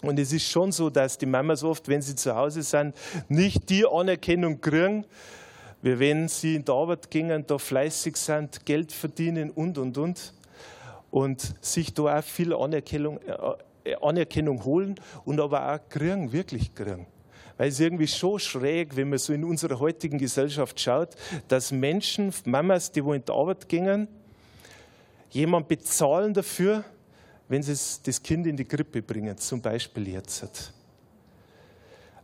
Und 0.01 0.19
es 0.19 0.31
ist 0.31 0.47
schon 0.47 0.71
so, 0.71 0.89
dass 0.89 1.17
die 1.17 1.25
Mamas 1.25 1.63
oft, 1.63 1.87
wenn 1.87 2.01
sie 2.01 2.15
zu 2.15 2.35
Hause 2.35 2.61
sind, 2.61 2.95
nicht 3.27 3.69
die 3.69 3.85
Anerkennung 3.85 4.61
kriegen, 4.61 5.05
wie 5.83 5.99
wenn 5.99 6.29
sie 6.29 6.55
in 6.55 6.63
die 6.63 6.71
Arbeit 6.71 7.11
gingen, 7.11 7.45
da 7.45 7.57
fleißig 7.57 8.15
sind, 8.15 8.65
Geld 8.65 8.93
verdienen 8.93 9.51
und, 9.51 9.77
und, 9.77 9.97
und. 9.97 10.33
Und 11.11 11.53
sich 11.59 11.93
da 11.93 12.17
auch 12.17 12.23
viel 12.23 12.53
Anerkennung, 12.53 13.19
äh, 13.83 13.95
Anerkennung 14.01 14.63
holen 14.63 14.95
und 15.25 15.41
aber 15.41 15.73
auch 15.73 15.89
kriegen, 15.89 16.31
wirklich 16.31 16.73
kriegen. 16.73 17.05
Weil 17.57 17.67
es 17.67 17.81
irgendwie 17.81 18.07
schon 18.07 18.39
schräg, 18.39 18.95
wenn 18.95 19.09
man 19.09 19.19
so 19.19 19.33
in 19.33 19.43
unserer 19.43 19.77
heutigen 19.77 20.17
Gesellschaft 20.17 20.79
schaut, 20.79 21.09
dass 21.49 21.71
Menschen, 21.71 22.33
Mamas, 22.45 22.89
die 22.89 23.03
wo 23.03 23.13
in 23.13 23.23
die 23.23 23.31
Arbeit 23.31 23.67
gingen, 23.67 24.07
jemand 25.31 25.67
bezahlen 25.67 26.33
dafür, 26.33 26.85
wenn 27.49 27.61
sie 27.61 27.73
das 28.03 28.23
Kind 28.23 28.47
in 28.47 28.55
die 28.55 28.65
Krippe 28.65 29.01
bringen, 29.01 29.37
zum 29.37 29.61
Beispiel 29.61 30.07
jetzt. 30.07 30.71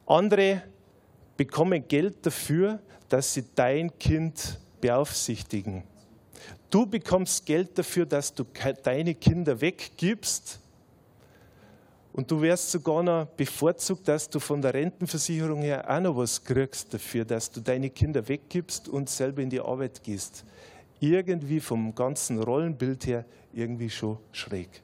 Andere 0.08 0.63
bekommen 1.39 1.88
Geld 1.88 2.25
dafür, 2.25 2.81
dass 3.08 3.34
sie 3.34 3.46
dein 3.55 3.98
Kind 3.98 4.60
beaufsichtigen. 4.81 5.84
Du 6.69 6.86
bekommst 6.86 7.46
Geld 7.46 7.77
dafür, 7.77 8.05
dass 8.05 8.34
du 8.34 8.43
deine 8.84 9.15
Kinder 9.15 9.62
weggibst. 9.62 10.60
Und 12.12 12.29
du 12.29 12.41
wirst 12.41 12.72
sogar 12.72 13.03
noch 13.03 13.25
bevorzugt, 13.25 14.05
dass 14.10 14.29
du 14.29 14.41
von 14.41 14.62
der 14.62 14.74
Rentenversicherung 14.74 15.62
her 15.62 15.89
auch 15.89 16.01
noch 16.01 16.17
was 16.17 16.43
kriegst 16.43 16.93
dafür, 16.93 17.24
dass 17.24 17.50
du 17.50 17.62
deine 17.62 17.89
Kinder 17.89 18.27
weggibst 18.27 18.89
und 18.89 19.10
selber 19.10 19.41
in 19.41 19.50
die 19.50 19.62
Arbeit 19.62 20.03
gehst. 20.03 20.43
Irgendwie 21.00 21.62
vom 21.62 21.96
ganzen 21.96 22.43
Rollenbild 22.43 23.08
her 23.08 23.24
irgendwie 23.53 23.89
schon 23.89 24.17
schräg. 24.34 24.81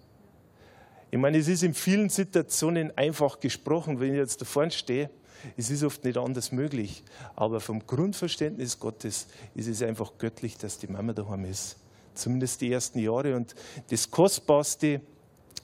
Ich 1.11 1.19
meine, 1.19 1.37
es 1.37 1.49
ist 1.49 1.63
in 1.63 1.73
vielen 1.73 2.07
Situationen 2.07 2.97
einfach 2.97 3.41
gesprochen, 3.41 3.99
wenn 3.99 4.13
ich 4.13 4.19
jetzt 4.19 4.39
da 4.39 4.45
vorne 4.45 4.71
stehe 4.71 5.09
es 5.57 5.69
ist 5.69 5.83
oft 5.83 6.03
nicht 6.03 6.17
anders 6.17 6.51
möglich. 6.51 7.03
Aber 7.35 7.59
vom 7.59 7.85
Grundverständnis 7.85 8.79
Gottes 8.79 9.27
ist 9.53 9.67
es 9.67 9.81
einfach 9.81 10.17
göttlich, 10.17 10.57
dass 10.57 10.77
die 10.77 10.87
Mama 10.87 11.13
daheim 11.13 11.45
ist. 11.45 11.77
Zumindest 12.13 12.61
die 12.61 12.71
ersten 12.71 12.99
Jahre. 12.99 13.35
Und 13.35 13.55
das 13.89 14.09
Kostbarste, 14.09 15.01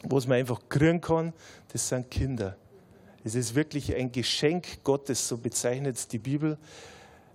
was 0.03 0.27
man 0.27 0.39
einfach 0.39 0.59
kriegen 0.69 1.01
kann, 1.01 1.33
das 1.71 1.87
sind 1.87 2.09
Kinder. 2.11 2.57
Es 3.23 3.35
ist 3.35 3.55
wirklich 3.55 3.95
ein 3.95 4.11
Geschenk 4.11 4.83
Gottes, 4.83 5.27
so 5.27 5.37
bezeichnet 5.37 5.95
es 5.95 6.07
die 6.07 6.17
Bibel, 6.17 6.57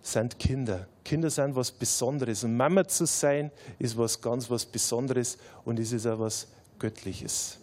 sind 0.02 0.38
Kinder. 0.38 0.86
Kinder 1.04 1.30
sind 1.30 1.54
was 1.54 1.70
Besonderes. 1.70 2.44
Und 2.44 2.56
Mama 2.56 2.86
zu 2.86 3.06
sein, 3.06 3.50
ist 3.78 3.96
was 3.96 4.20
ganz 4.20 4.50
was 4.50 4.66
Besonderes 4.66 5.38
und 5.64 5.78
es 5.78 5.92
ist 5.92 6.06
auch 6.06 6.18
was 6.18 6.48
Göttliches. 6.78 7.58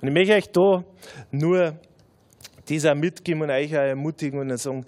Und 0.00 0.08
ich 0.08 0.14
möchte 0.14 0.34
euch 0.34 0.50
da 0.50 0.84
nur 1.30 1.78
das 2.76 2.86
auch 2.86 2.94
mitgeben 2.94 3.42
und 3.42 3.50
euch 3.50 3.74
auch 3.76 3.80
ermutigen 3.80 4.40
und 4.40 4.56
sagen, 4.58 4.86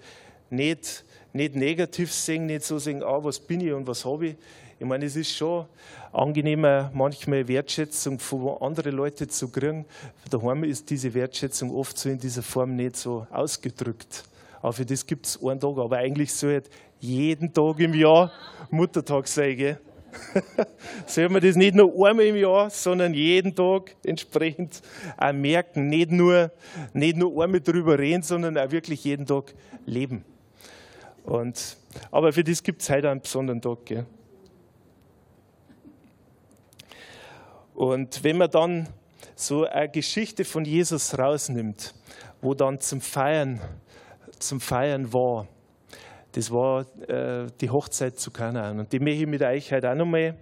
nicht, 0.49 1.03
nicht 1.33 1.55
negativ 1.55 2.11
sehen, 2.11 2.45
nicht 2.45 2.63
so 2.63 2.79
sehen, 2.79 3.03
ah, 3.03 3.23
was 3.23 3.39
bin 3.39 3.61
ich 3.61 3.73
und 3.73 3.87
was 3.87 4.05
habe 4.05 4.27
ich. 4.27 4.35
Ich 4.79 4.85
meine, 4.85 5.05
es 5.05 5.15
ist 5.15 5.35
schon 5.35 5.65
angenehmer, 6.11 6.91
manchmal 6.93 7.47
Wertschätzung 7.47 8.19
von 8.19 8.61
anderen 8.61 8.95
Leuten 8.95 9.29
zu 9.29 9.47
kriegen. 9.49 9.85
Daheim 10.29 10.63
ist 10.63 10.89
diese 10.89 11.13
Wertschätzung 11.13 11.73
oft 11.73 11.97
so 11.97 12.09
in 12.09 12.19
dieser 12.19 12.43
Form 12.43 12.75
nicht 12.75 12.97
so 12.97 13.25
ausgedrückt. 13.31 14.23
Aber 14.61 14.73
für 14.73 14.85
das 14.85 15.05
gibt 15.05 15.25
es 15.25 15.39
einen 15.43 15.59
Tag. 15.59 15.77
Aber 15.77 15.97
eigentlich 15.97 16.33
sollte 16.33 16.69
jeden 16.99 17.53
Tag 17.53 17.79
im 17.79 17.93
Jahr 17.93 18.31
Muttertag 18.71 19.27
sein. 19.27 19.57
Gell? 19.57 19.79
Soll 21.05 21.29
man 21.29 21.41
das 21.41 21.55
nicht 21.55 21.75
nur 21.75 22.07
einmal 22.07 22.25
im 22.25 22.35
Jahr, 22.35 22.69
sondern 22.69 23.13
jeden 23.13 23.55
Tag 23.55 23.95
entsprechend 24.03 24.81
auch 25.17 25.33
merken. 25.33 25.89
Nicht 25.89 26.11
nur, 26.11 26.51
nicht 26.93 27.17
nur 27.17 27.43
einmal 27.43 27.61
darüber 27.61 27.97
reden, 27.97 28.23
sondern 28.23 28.57
auch 28.57 28.71
wirklich 28.71 29.03
jeden 29.03 29.25
Tag 29.25 29.53
leben. 29.85 30.23
Und, 31.23 31.77
aber 32.11 32.33
für 32.33 32.43
das 32.43 32.63
gibt 32.63 32.81
es 32.81 32.89
heute 32.89 33.09
einen 33.09 33.21
besonderen 33.21 33.61
Tag. 33.61 33.85
Gell? 33.85 34.05
Und 37.73 38.23
wenn 38.23 38.37
man 38.37 38.51
dann 38.51 38.87
so 39.35 39.65
eine 39.65 39.89
Geschichte 39.89 40.45
von 40.45 40.65
Jesus 40.65 41.17
rausnimmt, 41.17 41.93
wo 42.41 42.53
dann 42.53 42.79
zum 42.79 43.01
Feiern, 43.01 43.59
zum 44.39 44.59
Feiern 44.59 45.11
war, 45.11 45.47
das 46.33 46.51
war 46.51 46.85
äh, 47.07 47.47
die 47.61 47.69
Hochzeit 47.69 48.19
zu 48.19 48.31
Kanaan. 48.31 48.79
Und 48.79 48.91
die 48.91 48.99
möchte 48.99 49.21
ich 49.21 49.27
mit 49.27 49.41
euch 49.43 49.71
heute 49.71 49.91
auch 49.91 49.95
nochmal 49.95 50.35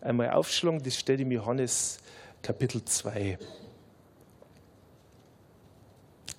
einmal 0.00 0.30
aufschlagen. 0.30 0.82
Das 0.82 0.96
steht 0.96 1.20
im 1.20 1.30
Johannes 1.30 1.98
Kapitel 2.42 2.84
2. 2.84 3.38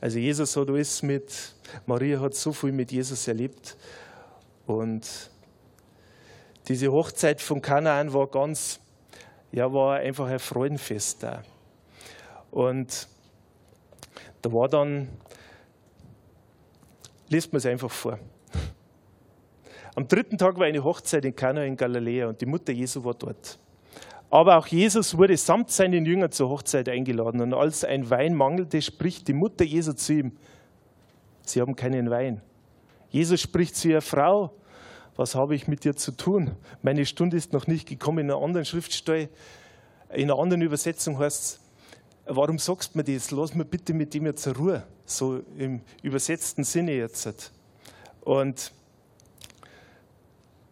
Also 0.02 0.20
Jesus 0.20 0.56
hat 0.56 0.70
alles 0.70 1.02
mit, 1.02 1.56
Maria 1.86 2.20
hat 2.20 2.36
so 2.36 2.52
viel 2.52 2.74
mit 2.74 2.92
Jesus 2.92 3.26
erlebt. 3.28 3.78
Und 4.66 5.08
diese 6.68 6.92
Hochzeit 6.92 7.42
von 7.42 7.62
Kanaan 7.62 8.14
war 8.14 8.28
ganz, 8.28 8.82
ja, 9.54 9.72
war 9.72 9.96
einfach 9.96 10.28
ein 10.28 10.40
Freudenfest 10.40 11.24
da. 11.24 11.44
Und 12.52 13.08
da 14.42 14.52
war 14.52 14.68
dann, 14.68 15.08
liest 17.30 17.54
man 17.54 17.60
es 17.60 17.66
einfach 17.66 17.92
vor. 17.92 18.20
Am 20.00 20.08
dritten 20.08 20.38
Tag 20.38 20.58
war 20.58 20.66
eine 20.66 20.82
Hochzeit 20.82 21.26
in 21.26 21.36
Kana 21.36 21.66
in 21.66 21.76
Galiläa 21.76 22.30
und 22.30 22.40
die 22.40 22.46
Mutter 22.46 22.72
Jesu 22.72 23.04
war 23.04 23.16
dort. 23.16 23.60
Aber 24.30 24.58
auch 24.58 24.66
Jesus 24.66 25.18
wurde 25.18 25.36
samt 25.36 25.72
seinen 25.72 26.06
Jüngern 26.06 26.32
zur 26.32 26.48
Hochzeit 26.48 26.88
eingeladen. 26.88 27.42
Und 27.42 27.54
als 27.54 27.84
ein 27.84 28.10
Wein 28.10 28.34
mangelte, 28.34 28.82
spricht 28.82 29.28
die 29.28 29.34
Mutter 29.34 29.66
Jesu 29.66 29.92
zu 29.92 30.14
ihm: 30.14 30.38
Sie 31.42 31.60
haben 31.60 31.76
keinen 31.76 32.10
Wein. 32.10 32.40
Jesus 33.10 33.42
spricht 33.42 33.76
zu 33.76 33.90
ihr: 33.90 34.02
Frau, 34.02 34.54
was 35.18 35.36
habe 35.36 35.54
ich 35.54 35.68
mit 35.68 35.84
dir 35.84 35.98
zu 35.98 36.14
tun? 36.14 36.52
Meine 36.82 37.06
Stunde 37.06 37.36
ist 37.36 37.52
noch 37.52 37.68
nicht 37.68 37.86
gekommen. 37.86 38.20
In 38.20 38.32
einer 38.32 38.42
anderen 38.42 38.64
Schriftstelle, 38.64 39.28
in 40.14 40.32
einer 40.32 40.40
anderen 40.40 40.62
Übersetzung 40.62 41.20
heißt 41.20 41.44
es: 41.44 41.60
Warum 42.26 42.58
sagst 42.58 42.96
du 42.96 43.00
mir 43.00 43.04
das? 43.04 43.32
Lass 43.32 43.54
mir 43.54 43.66
bitte 43.66 43.94
mit 43.94 44.14
dem 44.14 44.28
jetzt 44.28 44.44
zur 44.44 44.56
Ruhe. 44.56 44.84
So 45.04 45.42
im 45.58 45.82
übersetzten 46.04 46.64
Sinne 46.64 46.94
jetzt. 46.94 47.52
Und 48.22 48.72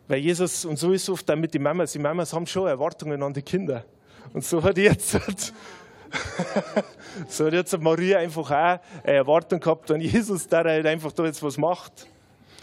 weil 0.07 0.19
Jesus, 0.19 0.63
und 0.65 0.77
so 0.77 0.93
ist 0.93 1.03
es 1.03 1.09
oft 1.09 1.27
mit 1.35 1.53
den 1.53 1.63
Mamas, 1.63 1.91
die 1.91 1.99
Mamas 1.99 2.33
haben 2.33 2.47
schon 2.47 2.67
Erwartungen 2.67 3.21
an 3.21 3.33
die 3.33 3.41
Kinder. 3.41 3.83
Und 4.33 4.43
so 4.43 4.63
hat 4.63 4.77
jetzt, 4.77 5.11
so 7.27 7.45
hat 7.45 7.53
jetzt 7.53 7.77
Maria 7.79 8.19
einfach 8.19 8.49
auch 8.49 8.79
eine 9.03 9.03
Erwartung 9.03 9.59
gehabt 9.59 9.91
an 9.91 9.99
Jesus, 9.99 10.45
er 10.47 10.63
halt 10.63 10.85
einfach 10.85 11.11
da 11.11 11.25
jetzt 11.25 11.43
was 11.43 11.57
macht. 11.57 12.07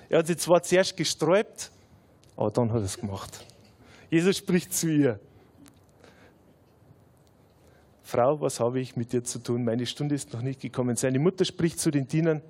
Er 0.08 0.20
hat 0.20 0.26
sich 0.26 0.38
zwar 0.38 0.62
zuerst 0.62 0.96
gesträubt, 0.96 1.70
aber 2.36 2.50
dann 2.50 2.72
hat 2.72 2.80
er 2.80 2.84
es 2.84 2.98
gemacht. 2.98 3.44
Jesus 4.10 4.38
spricht 4.38 4.72
zu 4.72 4.88
ihr. 4.88 5.20
Frau, 8.02 8.40
was 8.40 8.60
habe 8.60 8.80
ich 8.80 8.96
mit 8.96 9.12
dir 9.12 9.24
zu 9.24 9.38
tun? 9.38 9.64
Meine 9.64 9.86
Stunde 9.86 10.14
ist 10.14 10.32
noch 10.32 10.42
nicht 10.42 10.60
gekommen. 10.60 10.96
Seine 10.96 11.18
Mutter 11.18 11.44
spricht 11.44 11.80
zu 11.80 11.90
den 11.90 12.06
Dienern, 12.06 12.42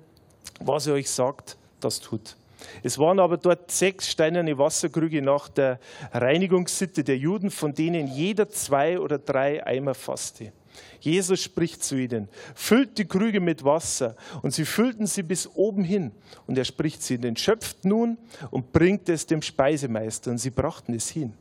was 0.59 0.87
er 0.87 0.93
euch 0.93 1.09
sagt, 1.09 1.57
das 1.79 1.99
tut. 1.99 2.35
Es 2.83 2.97
waren 2.97 3.19
aber 3.19 3.37
dort 3.37 3.71
sechs 3.71 4.09
steinerne 4.09 4.57
Wasserkrüge 4.57 5.21
nach 5.21 5.47
der 5.49 5.79
Reinigungssitte 6.11 7.03
der 7.03 7.17
Juden, 7.17 7.51
von 7.51 7.73
denen 7.73 8.07
jeder 8.07 8.49
zwei 8.49 8.99
oder 8.99 9.17
drei 9.17 9.65
Eimer 9.65 9.93
fasste. 9.93 10.51
Jesus 10.99 11.41
spricht 11.41 11.83
zu 11.83 11.95
ihnen, 11.95 12.27
füllt 12.53 12.97
die 12.97 13.05
Krüge 13.05 13.39
mit 13.39 13.63
Wasser. 13.63 14.15
Und 14.41 14.53
sie 14.53 14.65
füllten 14.65 15.07
sie 15.07 15.23
bis 15.23 15.49
oben 15.55 15.83
hin. 15.83 16.11
Und 16.47 16.57
er 16.57 16.65
spricht 16.65 17.03
zu 17.03 17.13
ihnen, 17.13 17.37
schöpft 17.37 17.85
nun 17.85 18.17
und 18.51 18.73
bringt 18.73 19.07
es 19.09 19.25
dem 19.25 19.41
Speisemeister. 19.41 20.31
Und 20.31 20.39
sie 20.39 20.49
brachten 20.49 20.93
es 20.93 21.09
hin. 21.09 21.33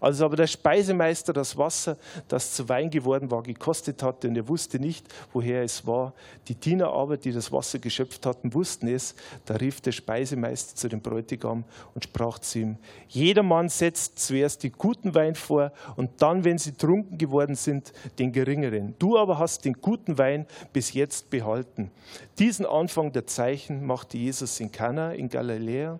Als 0.00 0.20
aber 0.20 0.36
der 0.36 0.46
Speisemeister 0.46 1.32
das 1.32 1.56
Wasser, 1.56 1.96
das 2.28 2.54
zu 2.54 2.68
Wein 2.68 2.90
geworden 2.90 3.30
war, 3.30 3.42
gekostet 3.42 4.02
hatte, 4.02 4.28
und 4.28 4.36
er 4.36 4.48
wusste 4.48 4.78
nicht, 4.78 5.06
woher 5.32 5.62
es 5.62 5.86
war, 5.86 6.14
die 6.48 6.54
Diener 6.54 6.92
aber, 6.92 7.16
die 7.16 7.32
das 7.32 7.52
Wasser 7.52 7.78
geschöpft 7.78 8.26
hatten, 8.26 8.54
wussten 8.54 8.88
es, 8.88 9.14
da 9.44 9.54
rief 9.54 9.80
der 9.80 9.92
Speisemeister 9.92 10.76
zu 10.76 10.88
dem 10.88 11.00
Bräutigam 11.00 11.64
und 11.94 12.04
sprach 12.04 12.38
zu 12.38 12.60
ihm, 12.60 12.76
jedermann 13.08 13.68
setzt 13.68 14.18
zuerst 14.18 14.62
die 14.62 14.70
guten 14.70 15.14
Wein 15.14 15.34
vor 15.34 15.72
und 15.96 16.10
dann, 16.22 16.44
wenn 16.44 16.58
sie 16.58 16.72
trunken 16.72 17.18
geworden 17.18 17.54
sind, 17.54 17.92
den 18.18 18.32
geringeren. 18.32 18.94
Du 18.98 19.18
aber 19.18 19.38
hast 19.38 19.64
den 19.64 19.74
guten 19.74 20.18
Wein 20.18 20.46
bis 20.72 20.92
jetzt 20.92 21.30
behalten. 21.30 21.90
Diesen 22.38 22.66
Anfang 22.66 23.12
der 23.12 23.26
Zeichen 23.26 23.86
machte 23.86 24.18
Jesus 24.18 24.60
in 24.60 24.72
Kana 24.72 25.12
in 25.12 25.28
Galiläa 25.28 25.98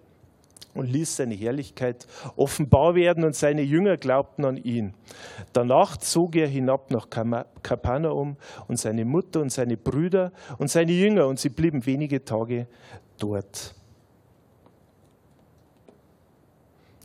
und 0.75 0.91
ließ 0.91 1.17
seine 1.17 1.35
Herrlichkeit 1.35 2.07
offenbar 2.37 2.95
werden 2.95 3.25
und 3.25 3.37
seine 3.37 3.63
Jünger 3.63 3.97
glaubten 3.97 4.45
an 4.45 4.57
ihn. 4.57 4.95
Danach 5.53 5.97
zog 5.97 6.37
er 6.37 6.49
hinab 6.49 6.91
nach 6.91 7.09
Kapernaum 7.11 8.37
und 8.69 8.79
seine 8.79 9.05
Mutter 9.05 9.41
und 9.41 9.51
seine 9.51 9.77
Brüder 9.77 10.33
und 10.59 10.71
seine 10.71 10.93
Jünger 10.93 11.27
und 11.27 11.39
sie 11.39 11.51
blieben 11.51 11.85
wenige 11.85 12.25
Tage 12.25 12.67
dort. 13.19 13.75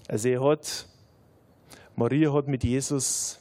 Also 0.07 0.29
er 0.29 0.43
hat, 0.43 0.87
Maria 1.95 2.31
hat 2.33 2.47
mit 2.47 2.63
Jesus 2.63 3.39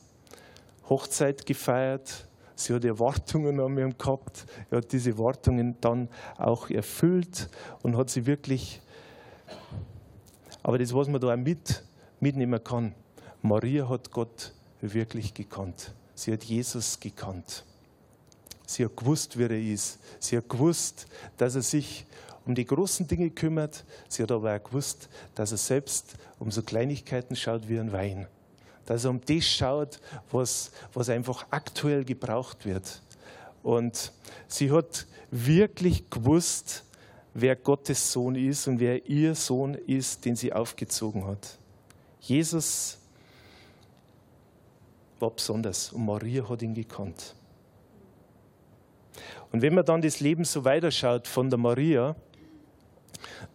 Hochzeit 0.89 1.47
gefeiert. 1.47 2.27
Sie 2.57 2.73
hat 2.73 2.85
Erwartungen 2.85 3.61
an 3.61 3.77
ihm 3.77 3.97
gehabt. 3.97 4.47
Er 4.71 4.79
hat 4.79 4.91
diese 4.91 5.11
Erwartungen 5.11 5.77
dann 5.81 6.09
auch 6.39 6.71
erfüllt 6.71 7.49
und 7.83 7.97
hat 7.97 8.11
sie 8.11 8.27
wirklich 8.27 8.81
aber 10.67 10.79
das, 10.79 10.93
was 10.93 11.07
man 11.07 11.21
da 11.21 11.33
auch 11.33 11.37
mit, 11.37 11.85
mitnehmen 12.19 12.65
kann, 12.65 12.93
Maria 13.41 13.89
hat 13.89 14.11
Gott 14.11 14.53
wirklich 14.81 15.33
gekannt. 15.33 15.95
Sie 16.17 16.33
hat 16.33 16.43
Jesus 16.43 16.99
gekannt. 16.99 17.65
Sie 18.67 18.85
hat 18.85 18.97
gewusst, 18.97 19.39
wer 19.39 19.49
er 19.49 19.61
ist. 19.61 20.01
Sie 20.19 20.37
hat 20.37 20.49
gewusst, 20.49 21.07
dass 21.37 21.55
er 21.55 21.63
sich 21.63 22.05
um 22.47 22.57
die 22.57 22.65
großen 22.65 23.07
Dinge 23.07 23.31
kümmert. 23.31 23.85
Sie 24.09 24.25
hat 24.25 24.33
aber 24.33 24.57
auch 24.57 24.65
gewusst, 24.65 25.09
dass 25.37 25.53
er 25.53 25.59
selbst 25.59 26.17
um 26.41 26.51
so 26.51 26.63
Kleinigkeiten 26.63 27.37
schaut 27.37 27.69
wie 27.69 27.79
ein 27.79 27.93
Wein. 27.93 28.27
Dass 28.87 29.05
er 29.05 29.11
um 29.11 29.21
das 29.25 29.45
schaut, 29.45 30.01
was, 30.33 30.73
was 30.93 31.09
einfach 31.09 31.47
aktuell 31.51 32.05
gebraucht 32.05 32.67
wird. 32.67 33.03
Und 33.63 34.11
sie 34.49 34.73
hat 34.73 35.07
wirklich 35.31 36.11
gewusst, 36.11 36.86
wer 37.39 37.55
Gottes 37.55 38.13
Sohn 38.13 38.35
ist 38.35 38.67
und 38.67 38.81
wer 38.81 39.07
ihr 39.07 39.35
Sohn 39.35 39.75
ist, 39.75 40.25
den 40.25 40.37
sie 40.37 40.53
aufgezogen 40.53 41.27
hat. 41.27 41.59
Jesus 42.21 42.99
war 45.21 45.31
besonders 45.31 45.93
und 45.93 46.07
Maria 46.07 46.49
hat 46.49 46.63
ihn 46.63 46.75
gekannt. 46.75 47.35
Und 49.53 49.61
wenn 49.61 49.75
man 49.75 49.85
dann 49.85 50.01
das 50.01 50.21
Leben 50.21 50.45
so 50.45 50.65
weiterschaut 50.65 51.29
von 51.29 51.51
der 51.51 51.59
Maria, 51.59 52.17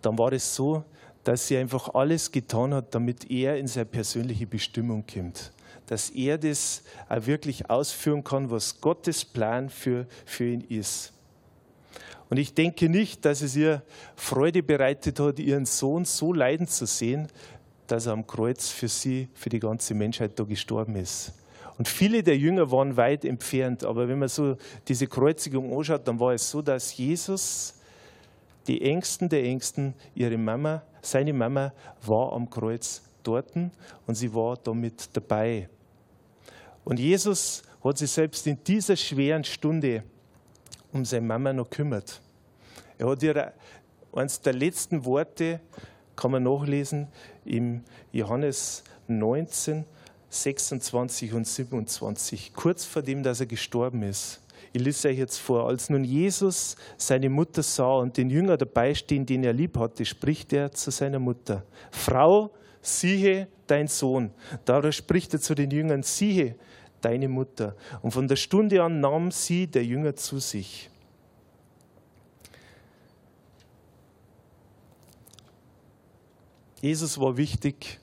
dann 0.02 0.17
war 0.17 0.32
es 0.32 0.56
so, 0.56 0.84
dass 1.24 1.48
sie 1.48 1.58
einfach 1.58 1.94
alles 1.94 2.32
getan 2.32 2.74
hat, 2.74 2.94
damit 2.94 3.30
er 3.30 3.58
in 3.58 3.67
seine 3.67 3.86
persönliche 3.86 4.46
Bestimmung 4.46 5.06
kommt. 5.12 5.52
Dass 5.88 6.12
er 6.12 6.38
das 6.38 6.84
auch 7.10 7.26
wirklich 7.26 7.70
ausführen 7.70 8.24
kann, 8.24 8.50
was 8.50 8.80
Gottes 8.80 9.26
Plan 9.26 9.70
für, 9.70 10.06
für 10.26 10.46
ihn 10.46 10.62
ist. 10.62 11.13
Und 12.32 12.38
ich 12.38 12.54
denke 12.54 12.88
nicht, 12.88 13.26
dass 13.26 13.41
es 13.41 13.58
ihr 13.58 13.84
Freude 14.15 14.63
bereitet 14.63 15.20
hat, 15.20 15.38
ihren 15.38 15.65
Sohn 15.65 16.06
so 16.06 16.32
leiden 16.32 16.65
zu 16.65 16.86
sehen, 16.86 17.28
dass 17.88 18.06
er 18.06 18.13
am 18.13 18.26
Kreuz 18.26 18.70
für 18.70 18.88
sie, 18.88 19.28
für 19.34 19.50
die 19.50 19.60
ganze 19.60 19.94
Menschheit 19.94 20.39
da 20.39 20.46
gestorben 20.46 20.96
ist. 20.96 21.34
Und 21.78 21.89
viele 21.89 22.24
der 22.24 22.38
Jünger 22.38 22.72
waren 22.72 22.96
weit 22.96 23.26
entfernt, 23.26 23.84
aber 23.84 24.08
wenn 24.08 24.17
man 24.17 24.30
so 24.30 24.56
diese 24.88 25.08
Kreuzigung 25.08 25.78
anschaut, 25.78 26.08
dann 26.08 26.22
war 26.22 26.34
es 26.34 26.50
so, 26.50 26.62
dass 26.62 26.96
Jesus 26.96 27.74
die 28.65 28.82
Ängsten 28.82 29.28
der 29.28 29.44
Ängsten, 29.44 29.94
ihre 30.15 30.38
Mama, 30.38 30.84
seine 31.02 31.34
Mama 31.34 31.74
war 32.06 32.32
am 32.32 32.50
Kreuz 32.50 33.02
dort 33.24 33.54
und 34.08 34.15
sie 34.15 34.34
war 34.34 34.56
damit 34.56 35.10
dabei. 35.12 35.67
Und 36.86 36.98
Jesus 36.98 37.62
hat 37.84 37.98
sich 37.98 38.10
selbst 38.10 38.48
in 38.48 38.58
dieser 38.63 38.96
schweren 38.96 39.44
Stunde 39.44 40.04
um 40.94 41.06
seine 41.06 41.26
Mama 41.26 41.54
noch 41.54 41.70
kümmert. 41.70 42.22
Er 42.98 43.08
hat 43.10 43.24
ihr 43.24 43.54
eines 44.14 44.42
der 44.42 44.54
letzten 44.54 45.06
Worte, 45.06 45.60
kann 46.16 46.32
man 46.32 46.44
nachlesen, 46.44 47.08
im 47.46 47.84
Johannes 48.12 48.84
19, 49.08 49.86
26 50.30 51.34
und 51.34 51.48
27, 51.48 52.54
kurz 52.54 52.86
vor 52.86 53.02
dem, 53.02 53.24
dass 53.24 53.40
er 53.40 53.46
gestorben 53.46 54.04
ist. 54.04 54.42
Ich 54.74 54.82
lese 54.82 55.10
euch 55.10 55.18
jetzt 55.18 55.38
vor. 55.38 55.68
Als 55.68 55.90
nun 55.90 56.04
Jesus 56.04 56.78
seine 56.96 57.30
Mutter 57.30 57.62
sah 57.62 57.96
und 57.96 58.16
den 58.16 58.30
Jünger 58.30 58.56
dabei 58.56 58.94
stehen, 58.94 59.26
den 59.26 59.44
er 59.44 59.52
lieb 59.52 59.78
hatte, 59.78 60.06
spricht 60.06 60.54
er 60.54 60.72
zu 60.72 60.92
seiner 60.92 61.20
Mutter: 61.20 61.64
Frau, 61.92 62.52
siehe 62.82 63.48
dein 63.68 63.88
Sohn. 63.88 64.32
Darauf 64.64 64.94
spricht 64.94 65.34
er 65.34 65.42
zu 65.42 65.56
den 65.56 65.72
Jüngern: 65.72 66.04
Siehe 66.04 66.56
deine 67.02 67.28
Mutter. 67.28 67.76
Und 68.02 68.12
von 68.12 68.28
der 68.28 68.36
Stunde 68.36 68.82
an 68.82 69.00
nahm 69.00 69.32
sie 69.32 69.68
der 69.68 69.84
Jünger 69.84 70.16
zu 70.16 70.40
sich. 70.40 70.90
Jesus 76.82 77.20
war 77.20 77.38
wichtig, 77.38 78.00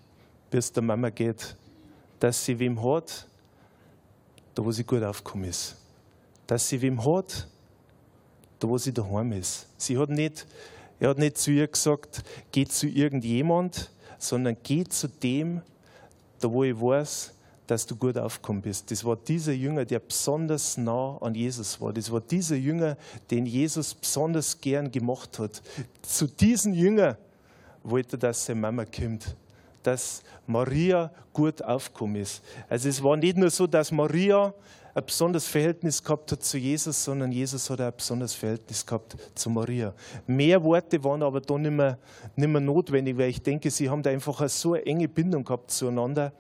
wie 0.50 0.56
es 0.56 0.72
der 0.72 0.82
Mama 0.82 1.10
geht, 1.10 1.56
dass 2.20 2.44
sie 2.44 2.58
wem 2.58 2.82
hat, 2.82 3.26
da 4.54 4.64
wo 4.64 4.70
sie 4.70 4.84
gut 4.84 5.02
aufgekommen 5.02 5.48
ist 5.48 5.76
dass 6.48 6.66
sie 6.66 6.80
wem 6.80 7.04
hat, 7.04 7.46
da 8.58 8.68
wo 8.68 8.76
sie 8.78 8.92
daheim 8.92 9.32
ist. 9.32 9.68
Sie 9.76 9.96
hat 9.96 10.08
nicht, 10.08 10.46
er 10.98 11.10
hat 11.10 11.18
nicht 11.18 11.38
zu 11.38 11.52
ihr 11.52 11.68
gesagt, 11.68 12.24
geh 12.50 12.64
zu 12.64 12.88
irgendjemand, 12.88 13.90
sondern 14.18 14.56
geh 14.64 14.82
zu 14.84 15.08
dem, 15.08 15.60
da 16.40 16.50
wo 16.50 16.64
ich 16.64 16.74
weiß, 16.74 17.34
dass 17.68 17.86
du 17.86 17.94
gut 17.94 18.18
aufgekommen 18.18 18.62
bist. 18.62 18.90
Das 18.90 19.04
war 19.04 19.14
dieser 19.14 19.52
Jünger, 19.52 19.84
der 19.84 20.00
besonders 20.00 20.76
nah 20.76 21.16
an 21.20 21.34
Jesus 21.34 21.80
war. 21.80 21.92
Das 21.92 22.10
war 22.10 22.20
dieser 22.20 22.56
Jünger, 22.56 22.96
den 23.30 23.46
Jesus 23.46 23.94
besonders 23.94 24.60
gern 24.60 24.90
gemacht 24.90 25.38
hat. 25.38 25.62
Zu 26.02 26.26
diesem 26.26 26.74
Jünger 26.74 27.16
wollte 27.84 28.16
er, 28.16 28.18
dass 28.18 28.46
seine 28.46 28.60
Mama 28.60 28.84
kommt 28.84 29.36
dass 29.88 30.22
Maria 30.46 31.10
gut 31.32 31.62
aufgekommen 31.62 32.16
ist. 32.16 32.42
Also 32.68 32.88
es 32.88 33.02
war 33.02 33.16
nicht 33.16 33.38
nur 33.38 33.48
so, 33.48 33.66
dass 33.66 33.90
Maria 33.90 34.52
ein 34.94 35.04
besonderes 35.04 35.46
Verhältnis 35.46 36.02
gehabt 36.02 36.32
hat 36.32 36.42
zu 36.42 36.58
Jesus, 36.58 37.04
sondern 37.04 37.30
Jesus 37.30 37.70
hat 37.70 37.80
auch 37.80 37.86
ein 37.86 37.96
besonderes 37.96 38.34
Verhältnis 38.34 38.84
gehabt 38.84 39.16
zu 39.34 39.48
Maria. 39.48 39.94
Mehr 40.26 40.62
Worte 40.62 41.02
waren 41.04 41.22
aber 41.22 41.40
da 41.40 41.56
nicht 41.56 41.70
mehr, 41.70 41.98
nicht 42.34 42.48
mehr 42.48 42.60
notwendig, 42.60 43.16
weil 43.16 43.30
ich 43.30 43.40
denke, 43.40 43.70
sie 43.70 43.88
haben 43.88 44.02
da 44.02 44.10
einfach 44.10 44.40
eine 44.40 44.48
so 44.48 44.74
eine 44.74 44.84
enge 44.84 45.08
Bindung 45.08 45.44
gehabt 45.44 45.70
zueinander, 45.70 46.32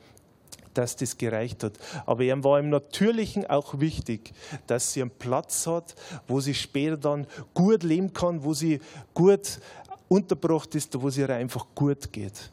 dass 0.78 0.96
das 0.96 1.18
gereicht 1.18 1.64
hat. 1.64 1.72
Aber 2.06 2.22
ihm 2.22 2.44
war 2.44 2.60
im 2.60 2.70
Natürlichen 2.70 3.44
auch 3.46 3.80
wichtig, 3.80 4.32
dass 4.68 4.92
sie 4.92 5.02
einen 5.02 5.10
Platz 5.10 5.66
hat, 5.66 5.96
wo 6.28 6.40
sie 6.40 6.54
später 6.54 6.96
dann 6.96 7.26
gut 7.52 7.82
leben 7.82 8.12
kann, 8.12 8.44
wo 8.44 8.54
sie 8.54 8.80
gut 9.12 9.60
untergebracht 10.08 10.74
ist, 10.74 11.00
wo 11.00 11.08
es 11.08 11.18
ihr 11.18 11.28
einfach 11.30 11.66
gut 11.74 12.12
geht. 12.12 12.50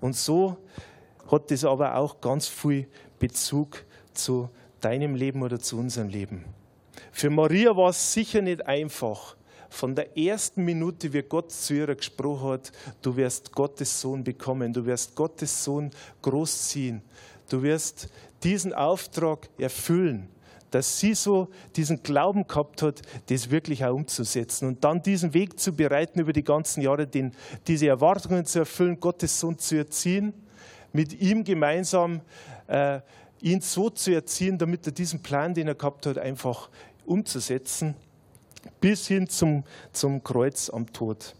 Und 0.00 0.16
so 0.16 0.56
hat 1.30 1.50
das 1.50 1.64
aber 1.64 1.96
auch 1.96 2.20
ganz 2.20 2.46
viel 2.46 2.86
Bezug 3.18 3.84
zu 4.12 4.48
deinem 4.80 5.14
Leben 5.14 5.42
oder 5.42 5.58
zu 5.58 5.78
unserem 5.78 6.08
Leben. 6.08 6.44
Für 7.10 7.30
Maria 7.30 7.76
war 7.76 7.90
es 7.90 8.12
sicher 8.12 8.40
nicht 8.40 8.66
einfach. 8.66 9.36
Von 9.68 9.96
der 9.96 10.16
ersten 10.16 10.64
Minute, 10.64 11.12
wie 11.12 11.22
Gott 11.22 11.50
zu 11.50 11.74
ihr 11.74 11.94
gesprochen 11.96 12.50
hat, 12.50 12.72
du 13.02 13.16
wirst 13.16 13.50
Gottes 13.50 14.00
Sohn 14.00 14.22
bekommen, 14.22 14.72
du 14.72 14.86
wirst 14.86 15.16
Gottes 15.16 15.64
Sohn 15.64 15.90
großziehen, 16.22 17.02
du 17.48 17.62
wirst 17.62 18.08
diesen 18.42 18.72
Auftrag 18.72 19.48
erfüllen, 19.58 20.28
dass 20.70 20.98
sie 20.98 21.14
so 21.14 21.48
diesen 21.76 22.02
Glauben 22.02 22.48
gehabt 22.48 22.82
hat, 22.82 23.00
das 23.26 23.50
wirklich 23.50 23.84
auch 23.84 23.94
umzusetzen 23.94 24.66
und 24.66 24.82
dann 24.82 25.02
diesen 25.02 25.32
Weg 25.32 25.60
zu 25.60 25.72
bereiten 25.72 26.18
über 26.20 26.32
die 26.32 26.42
ganzen 26.42 26.82
Jahre, 26.82 27.06
den, 27.06 27.32
diese 27.68 27.86
Erwartungen 27.86 28.44
zu 28.44 28.60
erfüllen, 28.60 28.98
Gottes 28.98 29.38
Sohn 29.38 29.56
zu 29.56 29.76
erziehen, 29.76 30.34
mit 30.92 31.20
ihm 31.20 31.44
gemeinsam 31.44 32.22
äh, 32.66 33.00
ihn 33.40 33.60
so 33.60 33.90
zu 33.90 34.12
erziehen, 34.12 34.58
damit 34.58 34.86
er 34.86 34.92
diesen 34.92 35.22
Plan, 35.22 35.54
den 35.54 35.68
er 35.68 35.74
gehabt 35.74 36.06
hat, 36.06 36.18
einfach 36.18 36.70
umzusetzen, 37.04 37.94
bis 38.80 39.06
hin 39.06 39.28
zum, 39.28 39.64
zum 39.92 40.24
Kreuz 40.24 40.70
am 40.70 40.92
Tod. 40.92 41.36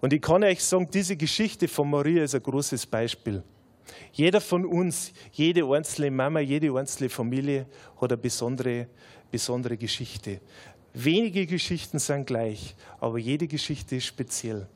Und 0.00 0.12
ich 0.12 0.20
kann 0.20 0.42
euch 0.42 0.64
sagen, 0.64 0.88
diese 0.92 1.16
Geschichte 1.16 1.68
von 1.68 1.88
Maria 1.88 2.24
ist 2.24 2.34
ein 2.34 2.42
großes 2.42 2.86
Beispiel. 2.86 3.44
Jeder 4.12 4.40
von 4.40 4.64
uns, 4.64 5.12
jede 5.32 5.64
einzelne 5.64 6.10
Mama, 6.10 6.40
jede 6.40 6.76
einzelne 6.76 7.08
Familie 7.08 7.66
hat 8.00 8.12
eine 8.12 8.16
besondere, 8.16 8.86
besondere 9.30 9.76
Geschichte. 9.76 10.40
Wenige 10.94 11.46
Geschichten 11.46 11.98
sind 11.98 12.26
gleich, 12.26 12.74
aber 13.00 13.18
jede 13.18 13.48
Geschichte 13.48 13.96
ist 13.96 14.06
speziell. 14.06 14.66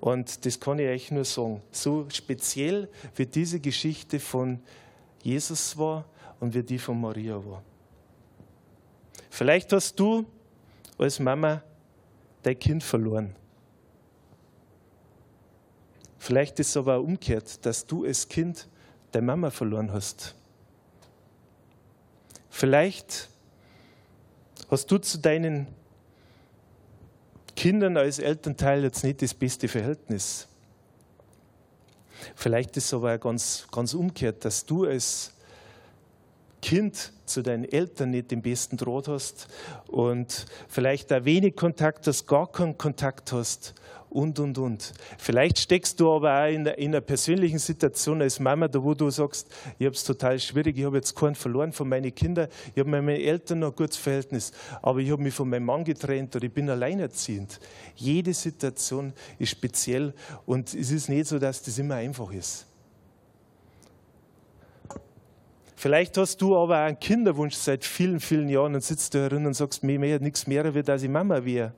Und 0.00 0.44
das 0.44 0.58
kann 0.58 0.78
ich 0.78 0.88
euch 0.88 1.10
nur 1.10 1.24
sagen. 1.24 1.62
So 1.70 2.06
speziell 2.10 2.88
wird 3.16 3.34
diese 3.34 3.60
Geschichte 3.60 4.20
von 4.20 4.60
Jesus 5.22 5.76
war 5.76 6.04
und 6.40 6.54
wie 6.54 6.62
die 6.62 6.78
von 6.78 7.00
Maria 7.00 7.34
war. 7.44 7.62
Vielleicht 9.30 9.72
hast 9.72 9.98
du 9.98 10.24
als 10.96 11.18
Mama 11.18 11.62
dein 12.42 12.58
Kind 12.58 12.82
verloren. 12.82 13.34
Vielleicht 16.18 16.58
ist 16.58 16.70
es 16.70 16.76
aber 16.76 16.96
auch 16.96 17.04
umgekehrt, 17.04 17.64
dass 17.64 17.86
du 17.86 18.04
als 18.04 18.28
Kind 18.28 18.68
deine 19.12 19.26
Mama 19.26 19.50
verloren 19.50 19.92
hast. 19.92 20.34
Vielleicht 22.50 23.28
hast 24.70 24.90
du 24.90 24.98
zu 24.98 25.18
deinen 25.18 25.68
Kindern 27.54 27.96
als 27.96 28.18
Elternteil 28.18 28.82
jetzt 28.82 29.04
nicht 29.04 29.22
das 29.22 29.34
beste 29.34 29.68
Verhältnis. 29.68 30.48
Vielleicht 32.34 32.76
ist 32.76 32.86
es 32.86 32.94
aber 32.94 33.18
ganz, 33.18 33.66
ganz 33.70 33.94
umgekehrt, 33.94 34.44
dass 34.44 34.64
du 34.64 34.84
als 34.84 35.32
Kind 36.60 37.12
zu 37.24 37.42
deinen 37.42 37.64
Eltern 37.64 38.10
nicht 38.10 38.30
den 38.30 38.42
besten 38.42 38.76
Draht 38.76 39.08
hast 39.08 39.48
und 39.86 40.46
vielleicht 40.68 41.10
da 41.10 41.24
wenig 41.24 41.56
Kontakt 41.56 42.06
hast, 42.06 42.26
gar 42.26 42.50
keinen 42.50 42.76
Kontakt 42.76 43.32
hast 43.32 43.74
und, 44.10 44.38
und, 44.38 44.58
und. 44.58 44.92
Vielleicht 45.18 45.58
steckst 45.58 46.00
du 46.00 46.10
aber 46.10 46.42
auch 46.42 46.48
in, 46.48 46.66
in 46.66 46.90
einer 46.90 47.00
persönlichen 47.00 47.58
Situation 47.58 48.22
als 48.22 48.40
Mama, 48.40 48.68
da 48.68 48.82
wo 48.82 48.94
du 48.94 49.10
sagst, 49.10 49.48
ich 49.78 49.86
habe 49.86 49.94
es 49.94 50.04
total 50.04 50.38
schwierig, 50.40 50.78
ich 50.78 50.84
habe 50.84 50.96
jetzt 50.96 51.14
keinen 51.14 51.34
verloren 51.34 51.72
von 51.72 51.88
meinen 51.88 52.14
Kindern, 52.14 52.48
ich 52.74 52.80
habe 52.80 52.90
mit 52.90 53.02
meinen 53.02 53.20
Eltern 53.20 53.60
noch 53.60 53.70
ein 53.70 53.76
gutes 53.76 53.96
Verhältnis, 53.96 54.52
aber 54.82 55.00
ich 55.00 55.10
habe 55.10 55.22
mich 55.22 55.34
von 55.34 55.48
meinem 55.48 55.66
Mann 55.66 55.84
getrennt 55.84 56.34
oder 56.34 56.44
ich 56.44 56.52
bin 56.52 56.70
alleinerziehend. 56.70 57.60
Jede 57.96 58.32
Situation 58.32 59.12
ist 59.38 59.50
speziell 59.50 60.14
und 60.46 60.74
es 60.74 60.90
ist 60.90 61.08
nicht 61.08 61.26
so, 61.26 61.38
dass 61.38 61.62
das 61.62 61.78
immer 61.78 61.96
einfach 61.96 62.32
ist. 62.32 62.66
Vielleicht 65.80 66.16
hast 66.16 66.42
du 66.42 66.56
aber 66.56 66.74
auch 66.74 66.86
einen 66.86 66.98
Kinderwunsch 66.98 67.54
seit 67.54 67.84
vielen, 67.84 68.18
vielen 68.18 68.48
Jahren 68.48 68.74
und 68.74 68.82
sitzt 68.82 69.14
da 69.14 69.20
herin 69.20 69.46
und 69.46 69.54
sagst, 69.54 69.84
mir 69.84 70.00
mehr 70.00 70.18
nichts 70.18 70.48
mehr 70.48 70.74
wird, 70.74 70.90
als 70.90 71.04
ich 71.04 71.08
Mama 71.08 71.44
wäre. 71.44 71.72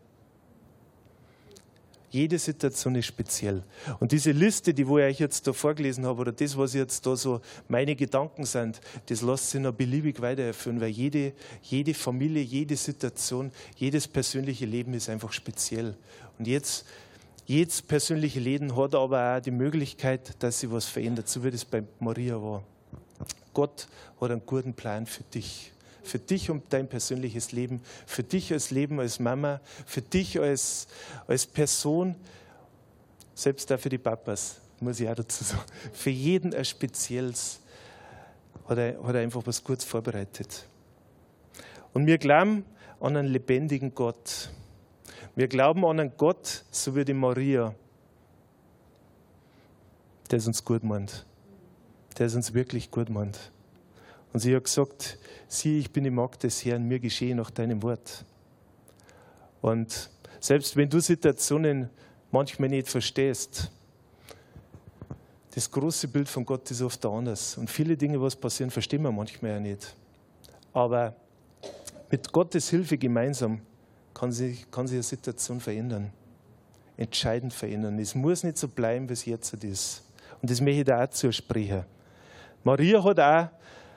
Jede 2.09 2.39
Situation 2.39 2.95
ist 2.95 3.05
speziell. 3.05 3.63
Und 3.99 4.13
diese 4.13 4.31
Liste, 4.33 4.73
die 4.73 4.89
wo 4.89 4.97
ich 4.97 5.05
euch 5.05 5.21
jetzt 5.21 5.47
da 5.47 5.53
vorgelesen 5.53 6.07
habe, 6.07 6.23
oder 6.23 6.33
das, 6.33 6.57
was 6.57 6.73
jetzt 6.73 7.05
da 7.05 7.15
so 7.15 7.43
meine 7.69 7.95
Gedanken 7.95 8.47
sind, 8.47 8.81
das 9.05 9.21
lässt 9.21 9.51
sich 9.51 9.61
noch 9.61 9.75
beliebig 9.75 10.23
weiterführen, 10.23 10.81
weil 10.81 10.89
jede, 10.89 11.35
jede 11.61 11.93
Familie, 11.93 12.43
jede 12.43 12.77
Situation, 12.77 13.53
jedes 13.77 14.09
persönliche 14.09 14.65
Leben 14.65 14.95
ist 14.95 15.11
einfach 15.11 15.33
speziell. 15.35 15.95
Und 16.39 16.47
jetzt, 16.47 16.87
jedes 17.45 17.83
persönliche 17.83 18.41
Leben 18.41 18.75
hat 18.77 18.95
aber 18.95 19.37
auch 19.37 19.41
die 19.43 19.51
Möglichkeit, 19.51 20.43
dass 20.43 20.61
sich 20.61 20.71
was 20.71 20.87
verändert, 20.87 21.29
so 21.29 21.45
wie 21.45 21.51
das 21.51 21.67
bei 21.67 21.85
Maria 21.99 22.41
war. 22.41 22.65
Gott 23.55 23.89
hat 24.21 24.31
einen 24.31 24.45
guten 24.47 24.75
Plan 24.75 25.07
für 25.07 25.25
dich 25.25 25.73
für 26.03 26.19
dich 26.19 26.51
und 26.51 26.73
dein 26.73 26.89
persönliches 26.89 27.53
Leben, 27.53 27.81
für 28.07 28.23
dich 28.23 28.53
als 28.53 28.71
Leben 28.71 29.01
als 29.01 29.19
Mama, 29.19 29.61
für 29.87 30.03
dich 30.03 30.41
als, 30.41 30.89
als 31.27 31.47
Person, 31.47 32.17
selbst 33.35 33.71
da 33.71 33.79
für 33.79 33.89
die 33.89 33.99
Papas, 33.99 34.61
muss 34.81 35.01
ich 35.01 35.09
auch 35.09 35.15
dazu 35.15 35.45
sagen, 35.45 35.63
für 35.93 36.11
jeden 36.11 36.55
ein 36.55 36.65
spezielles, 36.65 37.61
hat 38.69 38.79
er, 38.79 39.03
hat 39.03 39.15
er 39.15 39.21
einfach 39.21 39.43
was 39.45 39.63
Gutes 39.63 39.85
vorbereitet. 39.85 40.67
Und 41.93 42.07
wir 42.07 42.19
glauben 42.19 42.65
an 43.01 43.17
einen 43.17 43.29
lebendigen 43.29 43.95
Gott. 43.95 44.51
Wir 45.35 45.49
glauben 45.49 45.85
an 45.85 46.01
einen 46.01 46.13
Gott, 46.17 46.65
so 46.71 46.95
wie 46.95 47.05
die 47.05 47.15
Maria, 47.15 47.75
der 50.31 50.39
es 50.39 50.47
uns 50.47 50.65
gut 50.65 50.85
meint. 50.85 51.25
Der 52.19 52.27
es 52.27 52.35
uns 52.35 52.55
wirklich 52.55 52.91
gut 52.91 53.09
meint. 53.09 53.53
Und 54.33 54.41
sie 54.41 54.55
hat 54.55 54.65
gesagt, 54.65 55.19
sieh, 55.49 55.79
ich 55.79 55.93
bin 55.93 56.05
die 56.05 56.11
Magd 56.11 56.43
des 56.43 56.65
Herrn, 56.65 56.87
mir 56.87 57.01
geschehe 57.01 57.35
nach 57.35 57.51
deinem 57.51 57.83
Wort. 57.83 58.25
Und 59.61 60.11
selbst 60.39 60.77
wenn 60.77 60.89
du 60.89 61.01
Situationen 61.01 61.91
manchmal 62.31 62.69
nicht 62.69 62.89
verstehst, 62.89 63.71
das 65.55 65.71
große 65.71 66.09
Bild 66.09 66.29
von 66.29 66.45
Gott 66.45 66.71
ist 66.71 66.81
oft 66.81 67.05
anders. 67.05 67.59
Und 67.59 67.69
viele 67.69 67.97
Dinge, 67.97 68.21
was 68.21 68.37
passieren, 68.37 68.71
verstehen 68.71 69.03
wir 69.03 69.11
manchmal 69.11 69.53
ja 69.53 69.61
nicht. 69.61 69.97
Aber 70.73 71.17
mit 72.11 72.33
Gottes 72.33 72.71
Hilfe 72.71 72.97
gemeinsam 72.97 73.61
kann 74.15 74.31
sich, 74.31 74.71
kann 74.71 74.87
sich 74.87 74.97
eine 74.97 75.03
Situation 75.03 75.61
verändern. 75.61 76.13
Entscheidend 76.97 77.53
verändern. 77.53 77.99
Es 77.99 78.15
muss 78.15 78.45
nicht 78.45 78.59
so 78.59 78.69
bleiben, 78.69 79.09
wie 79.09 79.13
es 79.13 79.25
jetzt 79.25 79.53
ist. 79.65 80.05
Und 80.41 80.51
das 80.51 80.61
möchte 80.61 80.81
ich 80.81 80.85
da 80.85 81.05
auch 81.05 81.11
zusprechen. 81.11 81.85
Maria 82.63 83.03
hat 83.03 83.21
auch 83.21 83.49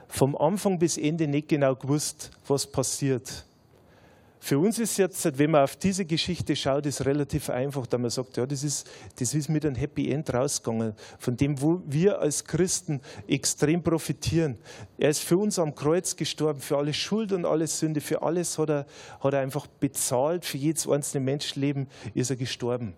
vom 0.07 0.35
Anfang 0.37 0.77
bis 0.79 0.97
Ende 0.97 1.27
nicht 1.27 1.49
genau 1.49 1.75
gewusst, 1.75 2.31
was 2.47 2.67
passiert. 2.67 3.45
Für 4.39 4.59
uns 4.59 4.77
ist 4.77 4.97
jetzt, 4.97 5.37
wenn 5.37 5.51
man 5.51 5.63
auf 5.63 5.77
diese 5.77 6.03
Geschichte 6.03 6.53
schaut, 6.57 6.85
ist 6.85 7.05
relativ 7.05 7.49
einfach, 7.49 7.87
da 7.87 7.97
man 7.97 8.09
sagt, 8.09 8.35
ja, 8.35 8.45
das 8.45 8.61
ist, 8.61 8.89
das 9.15 9.33
ist 9.33 9.47
mit 9.47 9.65
einem 9.65 9.75
Happy 9.75 10.11
End 10.11 10.33
rausgegangen, 10.33 10.95
von 11.17 11.37
dem 11.37 11.61
wo 11.61 11.81
wir 11.85 12.19
als 12.19 12.43
Christen 12.43 12.99
extrem 13.25 13.81
profitieren. 13.81 14.57
Er 14.97 15.11
ist 15.11 15.21
für 15.21 15.37
uns 15.37 15.57
am 15.59 15.73
Kreuz 15.73 16.17
gestorben, 16.17 16.59
für 16.59 16.77
alle 16.77 16.93
Schuld 16.93 17.31
und 17.31 17.45
alle 17.45 17.67
Sünde, 17.67 18.01
für 18.01 18.21
alles 18.21 18.57
hat 18.57 18.69
er, 18.69 18.85
hat 19.21 19.33
er 19.33 19.39
einfach 19.39 19.65
bezahlt, 19.65 20.43
für 20.43 20.57
jedes 20.57 20.89
einzelne 20.89 21.23
Menschenleben 21.23 21.87
ist 22.13 22.29
er 22.29 22.35
gestorben. 22.35 22.95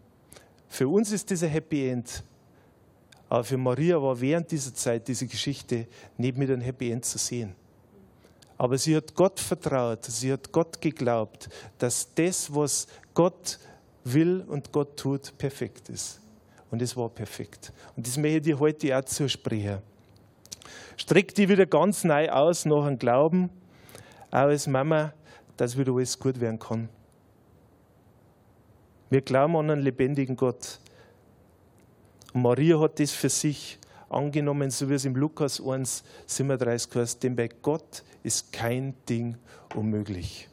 Für 0.68 0.88
uns 0.88 1.12
ist 1.12 1.30
dieser 1.30 1.48
Happy 1.48 1.88
End. 1.88 2.24
Aber 3.36 3.44
für 3.44 3.58
Maria 3.58 4.02
war 4.02 4.22
während 4.22 4.50
dieser 4.50 4.74
Zeit 4.74 5.10
diese 5.10 5.28
Geschichte 5.28 5.88
nicht 6.18 6.38
mit 6.38 6.50
einem 6.50 6.62
Happy 6.62 6.90
End 6.90 7.04
zu 7.04 7.18
sehen. 7.18 7.54
Aber 8.58 8.78
sie 8.78 8.96
hat 8.96 9.14
Gott 9.14 9.42
vertraut, 9.42 10.06
sie 10.06 10.32
hat 10.32 10.54
Gott 10.54 10.80
geglaubt, 10.80 11.50
dass 11.78 12.08
das, 12.16 12.56
was 12.56 12.88
Gott 13.14 13.60
will 14.06 14.40
und 14.48 14.72
Gott 14.72 14.96
tut, 14.96 15.38
perfekt 15.38 15.90
ist. 15.90 16.22
Und 16.72 16.82
es 16.82 16.96
war 16.96 17.10
perfekt. 17.10 17.74
Und 17.98 18.08
das 18.08 18.16
möchte 18.16 18.38
ich 18.38 18.44
dir 18.44 18.58
heute 18.58 18.98
auch 18.98 19.04
zusprechen. 19.04 19.80
Streck 20.96 21.36
dich 21.36 21.50
wieder 21.50 21.66
ganz 21.66 22.06
neu 22.06 22.30
aus 22.30 22.64
nach 22.64 22.88
dem 22.88 22.98
Glauben, 22.98 23.50
auch 24.32 24.48
als 24.48 24.66
Mama, 24.66 25.12
dass 25.58 25.78
wieder 25.78 25.92
alles 25.92 26.18
gut 26.18 26.40
werden 26.40 26.58
kann. 26.58 26.88
Wir 29.10 29.20
glauben 29.20 29.58
an 29.58 29.72
einen 29.72 29.82
lebendigen 29.82 30.38
Gott. 30.38 30.80
Und 32.36 32.42
Maria 32.42 32.78
hat 32.82 33.00
das 33.00 33.14
für 33.14 33.30
sich 33.30 33.80
angenommen, 34.10 34.70
so 34.70 34.90
wie 34.90 34.96
es 34.96 35.06
im 35.06 35.16
Lukas 35.16 35.66
1, 35.66 36.04
37 36.26 36.94
heißt, 36.94 37.24
denn 37.24 37.34
bei 37.34 37.48
Gott 37.62 38.04
ist 38.24 38.52
kein 38.52 38.94
Ding 39.08 39.38
unmöglich. 39.74 40.50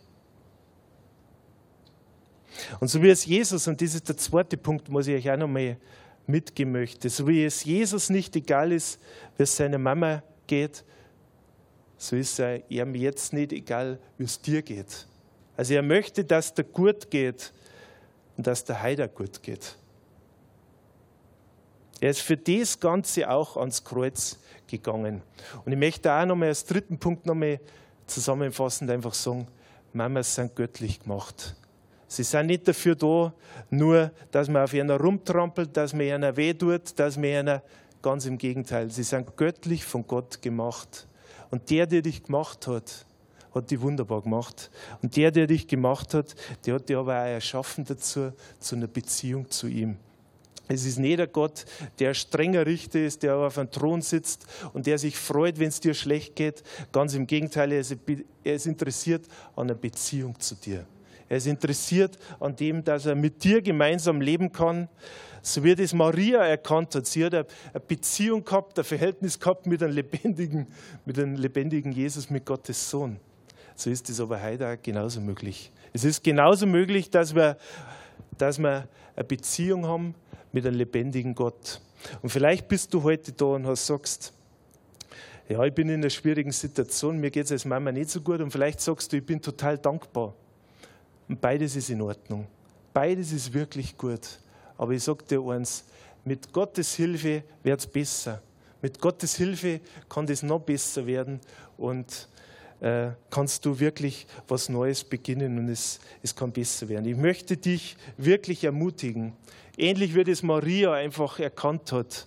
Und 2.78 2.86
so 2.86 3.02
wie 3.02 3.10
es 3.10 3.26
Jesus, 3.26 3.66
und 3.66 3.80
das 3.80 3.96
ist 3.96 4.08
der 4.08 4.16
zweite 4.16 4.56
Punkt, 4.56 4.94
was 4.94 5.08
ich 5.08 5.16
euch 5.16 5.32
auch 5.32 5.36
noch 5.36 5.48
mal 5.48 5.76
mitgeben 6.28 6.70
möchte, 6.70 7.10
so 7.10 7.26
wie 7.26 7.44
es 7.44 7.64
Jesus 7.64 8.10
nicht 8.10 8.36
egal 8.36 8.70
ist, 8.70 9.00
wie 9.36 9.42
es 9.42 9.56
seiner 9.56 9.78
Mama 9.78 10.22
geht, 10.46 10.84
so 11.96 12.14
ist 12.14 12.38
er 12.38 12.62
ihm 12.70 12.94
jetzt 12.94 13.32
nicht 13.32 13.52
egal, 13.52 13.98
wie 14.18 14.24
es 14.24 14.40
dir 14.40 14.62
geht. 14.62 15.08
Also 15.56 15.74
er 15.74 15.82
möchte, 15.82 16.24
dass 16.24 16.54
der 16.54 16.64
gut 16.64 17.10
geht 17.10 17.52
und 18.36 18.46
dass 18.46 18.64
der 18.64 18.80
Heider 18.80 19.08
gut 19.08 19.42
geht. 19.42 19.76
Er 22.02 22.10
ist 22.10 22.22
für 22.22 22.36
das 22.36 22.80
Ganze 22.80 23.30
auch 23.30 23.56
ans 23.56 23.84
Kreuz 23.84 24.36
gegangen. 24.66 25.22
Und 25.64 25.70
ich 25.70 25.78
möchte 25.78 26.12
auch 26.12 26.26
nochmal 26.26 26.48
als 26.48 26.64
dritten 26.64 26.98
Punkt 26.98 27.26
nochmal 27.26 27.60
zusammenfassend 28.08 28.90
einfach 28.90 29.14
sagen, 29.14 29.46
Mamas 29.92 30.34
sind 30.34 30.56
göttlich 30.56 30.98
gemacht. 30.98 31.54
Sie 32.08 32.24
sind 32.24 32.46
nicht 32.46 32.66
dafür 32.66 32.96
da, 32.96 33.32
nur, 33.70 34.10
dass 34.32 34.48
man 34.48 34.64
auf 34.64 34.74
einer 34.74 34.98
rumtrampelt, 34.98 35.76
dass 35.76 35.92
man 35.92 36.10
einer 36.10 36.36
weh 36.36 36.52
tut, 36.52 36.98
dass 36.98 37.16
man 37.16 37.26
einer, 37.26 37.62
ganz 38.02 38.26
im 38.26 38.36
Gegenteil, 38.36 38.90
sie 38.90 39.04
sind 39.04 39.36
göttlich 39.36 39.84
von 39.84 40.04
Gott 40.04 40.42
gemacht. 40.42 41.06
Und 41.52 41.70
der, 41.70 41.86
der 41.86 42.02
dich 42.02 42.24
gemacht 42.24 42.66
hat, 42.66 43.06
hat 43.54 43.70
die 43.70 43.80
wunderbar 43.80 44.22
gemacht. 44.22 44.72
Und 45.02 45.16
der, 45.16 45.30
der 45.30 45.46
dich 45.46 45.68
gemacht 45.68 46.14
hat, 46.14 46.34
der 46.66 46.74
hat 46.74 46.88
dich 46.88 46.96
aber 46.96 47.12
auch 47.12 47.26
erschaffen 47.26 47.84
dazu, 47.84 48.32
zu 48.58 48.74
einer 48.74 48.88
Beziehung 48.88 49.48
zu 49.48 49.68
ihm. 49.68 49.98
Es 50.72 50.86
ist 50.86 50.98
nicht 50.98 51.18
der 51.18 51.26
Gott, 51.26 51.66
der 51.98 52.14
strenger 52.14 52.64
Richter 52.64 53.04
ist, 53.04 53.22
der 53.22 53.36
auf 53.36 53.58
einem 53.58 53.70
Thron 53.70 54.00
sitzt 54.00 54.46
und 54.72 54.86
der 54.86 54.96
sich 54.96 55.18
freut, 55.18 55.58
wenn 55.58 55.68
es 55.68 55.80
dir 55.80 55.92
schlecht 55.92 56.34
geht. 56.34 56.62
Ganz 56.92 57.12
im 57.12 57.26
Gegenteil, 57.26 57.72
er 57.72 57.80
ist, 57.80 58.66
interessiert 58.66 59.26
an 59.54 59.64
einer 59.64 59.74
Beziehung 59.74 60.40
zu 60.40 60.54
dir. 60.54 60.86
Er 61.28 61.36
ist 61.36 61.46
interessiert 61.46 62.18
an 62.40 62.56
dem, 62.56 62.82
dass 62.82 63.04
er 63.04 63.14
mit 63.14 63.44
dir 63.44 63.60
gemeinsam 63.60 64.22
leben 64.22 64.50
kann. 64.50 64.88
So 65.42 65.62
wie 65.62 65.74
das 65.74 65.92
Maria 65.92 66.42
erkannt 66.42 66.94
hat. 66.94 67.04
Sie 67.04 67.22
hat 67.22 67.34
eine 67.34 67.46
Beziehung 67.86 68.42
gehabt, 68.42 68.78
ein 68.78 68.84
Verhältnis 68.84 69.38
gehabt 69.38 69.66
mit 69.66 69.82
einem 69.82 69.92
lebendigen, 69.92 70.68
mit 71.04 71.18
einem 71.18 71.34
lebendigen 71.36 71.92
Jesus, 71.92 72.30
mit 72.30 72.46
Gottes 72.46 72.88
Sohn. 72.88 73.18
So 73.74 73.90
ist 73.90 74.08
es 74.08 74.20
aber 74.20 74.42
heute 74.42 74.66
auch 74.68 74.82
genauso 74.82 75.20
möglich. 75.20 75.70
Es 75.92 76.04
ist 76.04 76.24
genauso 76.24 76.64
möglich, 76.64 77.10
dass 77.10 77.34
wir, 77.34 77.58
dass 78.38 78.58
wir 78.58 78.88
eine 79.14 79.24
Beziehung 79.24 79.86
haben 79.86 80.14
mit 80.52 80.66
einem 80.66 80.76
lebendigen 80.76 81.34
Gott. 81.34 81.80
Und 82.22 82.30
vielleicht 82.30 82.68
bist 82.68 82.92
du 82.94 83.02
heute 83.02 83.32
da 83.32 83.46
und 83.46 83.66
hast, 83.66 83.86
sagst, 83.86 84.32
ja, 85.48 85.62
ich 85.64 85.74
bin 85.74 85.88
in 85.88 85.96
einer 85.96 86.10
schwierigen 86.10 86.52
Situation, 86.52 87.18
mir 87.18 87.30
geht 87.30 87.46
es 87.46 87.52
als 87.52 87.64
Mama 87.64 87.92
nicht 87.92 88.10
so 88.10 88.20
gut 88.20 88.40
und 88.40 88.50
vielleicht 88.50 88.80
sagst 88.80 89.12
du, 89.12 89.16
ich 89.16 89.26
bin 89.26 89.40
total 89.40 89.78
dankbar. 89.78 90.34
Und 91.28 91.40
beides 91.40 91.76
ist 91.76 91.90
in 91.90 92.00
Ordnung. 92.00 92.46
Beides 92.92 93.32
ist 93.32 93.52
wirklich 93.52 93.96
gut. 93.96 94.38
Aber 94.76 94.92
ich 94.92 95.02
sage 95.02 95.24
dir 95.24 95.42
eins, 95.42 95.84
mit 96.24 96.52
Gottes 96.52 96.94
Hilfe 96.94 97.42
wird 97.62 97.80
es 97.80 97.86
besser. 97.86 98.42
Mit 98.80 99.00
Gottes 99.00 99.36
Hilfe 99.36 99.80
kann 100.08 100.26
das 100.26 100.42
noch 100.42 100.60
besser 100.60 101.06
werden 101.06 101.40
und 101.76 102.28
äh, 102.80 103.10
kannst 103.30 103.64
du 103.64 103.78
wirklich 103.78 104.26
was 104.48 104.68
Neues 104.68 105.04
beginnen 105.04 105.58
und 105.58 105.68
es, 105.68 106.00
es 106.22 106.34
kann 106.34 106.50
besser 106.50 106.88
werden. 106.88 107.06
Ich 107.06 107.16
möchte 107.16 107.56
dich 107.56 107.96
wirklich 108.16 108.64
ermutigen, 108.64 109.34
ähnlich 109.76 110.14
wie 110.14 110.24
das 110.24 110.42
Maria 110.42 110.92
einfach 110.92 111.38
erkannt 111.38 111.92
hat, 111.92 112.26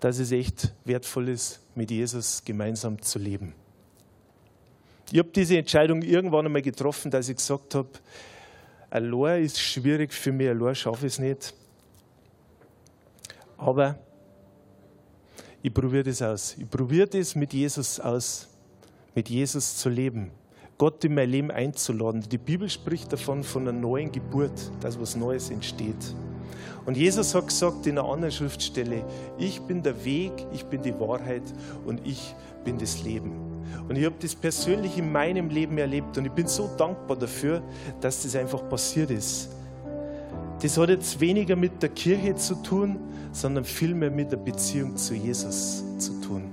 dass 0.00 0.18
es 0.18 0.32
echt 0.32 0.72
wertvoll 0.84 1.28
ist, 1.28 1.60
mit 1.74 1.90
Jesus 1.90 2.42
gemeinsam 2.44 3.00
zu 3.00 3.18
leben. 3.18 3.54
Ich 5.12 5.18
habe 5.18 5.28
diese 5.28 5.58
Entscheidung 5.58 6.02
irgendwann 6.02 6.46
einmal 6.46 6.62
getroffen, 6.62 7.10
dass 7.10 7.28
ich 7.28 7.36
gesagt 7.36 7.74
habe, 7.74 7.88
allein 8.90 9.44
ist 9.44 9.60
schwierig 9.60 10.12
für 10.12 10.32
mich, 10.32 10.48
allein 10.48 10.74
schaffe 10.74 11.06
ich 11.06 11.12
es 11.12 11.18
nicht. 11.18 11.54
Aber 13.58 13.98
ich 15.62 15.72
probiere 15.72 16.02
das 16.02 16.20
aus. 16.20 16.56
Ich 16.58 16.68
probiere 16.68 17.06
das 17.06 17.36
mit 17.36 17.52
Jesus 17.52 18.00
aus, 18.00 18.48
mit 19.14 19.28
Jesus 19.28 19.76
zu 19.76 19.88
leben. 19.88 20.32
Gott 20.78 21.04
in 21.04 21.14
mein 21.14 21.30
Leben 21.30 21.50
einzuladen. 21.50 22.22
Die 22.22 22.38
Bibel 22.38 22.68
spricht 22.68 23.12
davon, 23.12 23.42
von 23.42 23.62
einer 23.62 23.78
neuen 23.78 24.10
Geburt, 24.10 24.70
dass 24.80 25.00
was 25.00 25.16
Neues 25.16 25.50
entsteht. 25.50 26.14
Und 26.84 26.96
Jesus 26.96 27.34
hat 27.34 27.46
gesagt 27.46 27.86
in 27.86 27.98
einer 27.98 28.08
anderen 28.08 28.32
Schriftstelle, 28.32 29.04
ich 29.38 29.60
bin 29.60 29.82
der 29.82 30.04
Weg, 30.04 30.32
ich 30.52 30.64
bin 30.64 30.82
die 30.82 30.98
Wahrheit 30.98 31.42
und 31.86 32.04
ich 32.06 32.34
bin 32.64 32.78
das 32.78 33.02
Leben. 33.04 33.32
Und 33.88 33.96
ich 33.96 34.04
habe 34.04 34.16
das 34.20 34.34
persönlich 34.34 34.98
in 34.98 35.12
meinem 35.12 35.48
Leben 35.48 35.78
erlebt 35.78 36.18
und 36.18 36.26
ich 36.26 36.32
bin 36.32 36.46
so 36.46 36.68
dankbar 36.76 37.16
dafür, 37.16 37.62
dass 38.00 38.22
das 38.22 38.34
einfach 38.34 38.68
passiert 38.68 39.10
ist. 39.10 39.50
Das 40.60 40.76
hat 40.76 40.88
jetzt 40.88 41.20
weniger 41.20 41.56
mit 41.56 41.82
der 41.82 41.88
Kirche 41.90 42.34
zu 42.36 42.54
tun, 42.56 42.98
sondern 43.32 43.64
vielmehr 43.64 44.10
mit 44.10 44.30
der 44.30 44.36
Beziehung 44.36 44.96
zu 44.96 45.14
Jesus 45.14 45.84
zu 45.98 46.20
tun. 46.20 46.50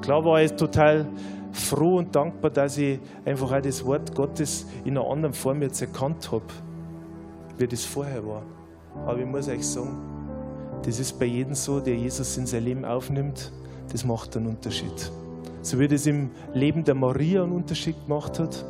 Klar 0.00 0.24
war 0.24 0.42
ich 0.42 0.52
total 0.52 1.06
froh 1.54 1.98
und 1.98 2.14
dankbar, 2.14 2.50
dass 2.50 2.76
ich 2.76 2.98
einfach 3.24 3.52
auch 3.52 3.60
das 3.62 3.84
Wort 3.84 4.14
Gottes 4.14 4.66
in 4.84 4.98
einer 4.98 5.08
anderen 5.08 5.32
Form 5.32 5.62
jetzt 5.62 5.80
erkannt 5.80 6.30
habe, 6.30 6.44
wie 7.56 7.66
das 7.66 7.84
vorher 7.84 8.26
war. 8.26 8.42
Aber 9.06 9.18
ich 9.18 9.26
muss 9.26 9.48
euch 9.48 9.66
sagen, 9.66 9.96
das 10.84 10.98
ist 10.98 11.18
bei 11.18 11.26
jedem 11.26 11.54
so, 11.54 11.80
der 11.80 11.94
Jesus 11.94 12.36
in 12.36 12.46
sein 12.46 12.64
Leben 12.64 12.84
aufnimmt, 12.84 13.52
das 13.90 14.04
macht 14.04 14.36
einen 14.36 14.48
Unterschied. 14.48 15.10
So 15.62 15.78
wie 15.78 15.88
das 15.88 16.06
im 16.06 16.30
Leben 16.52 16.84
der 16.84 16.94
Maria 16.94 17.42
einen 17.42 17.52
Unterschied 17.52 17.96
gemacht 18.04 18.38
hat, 18.38 18.64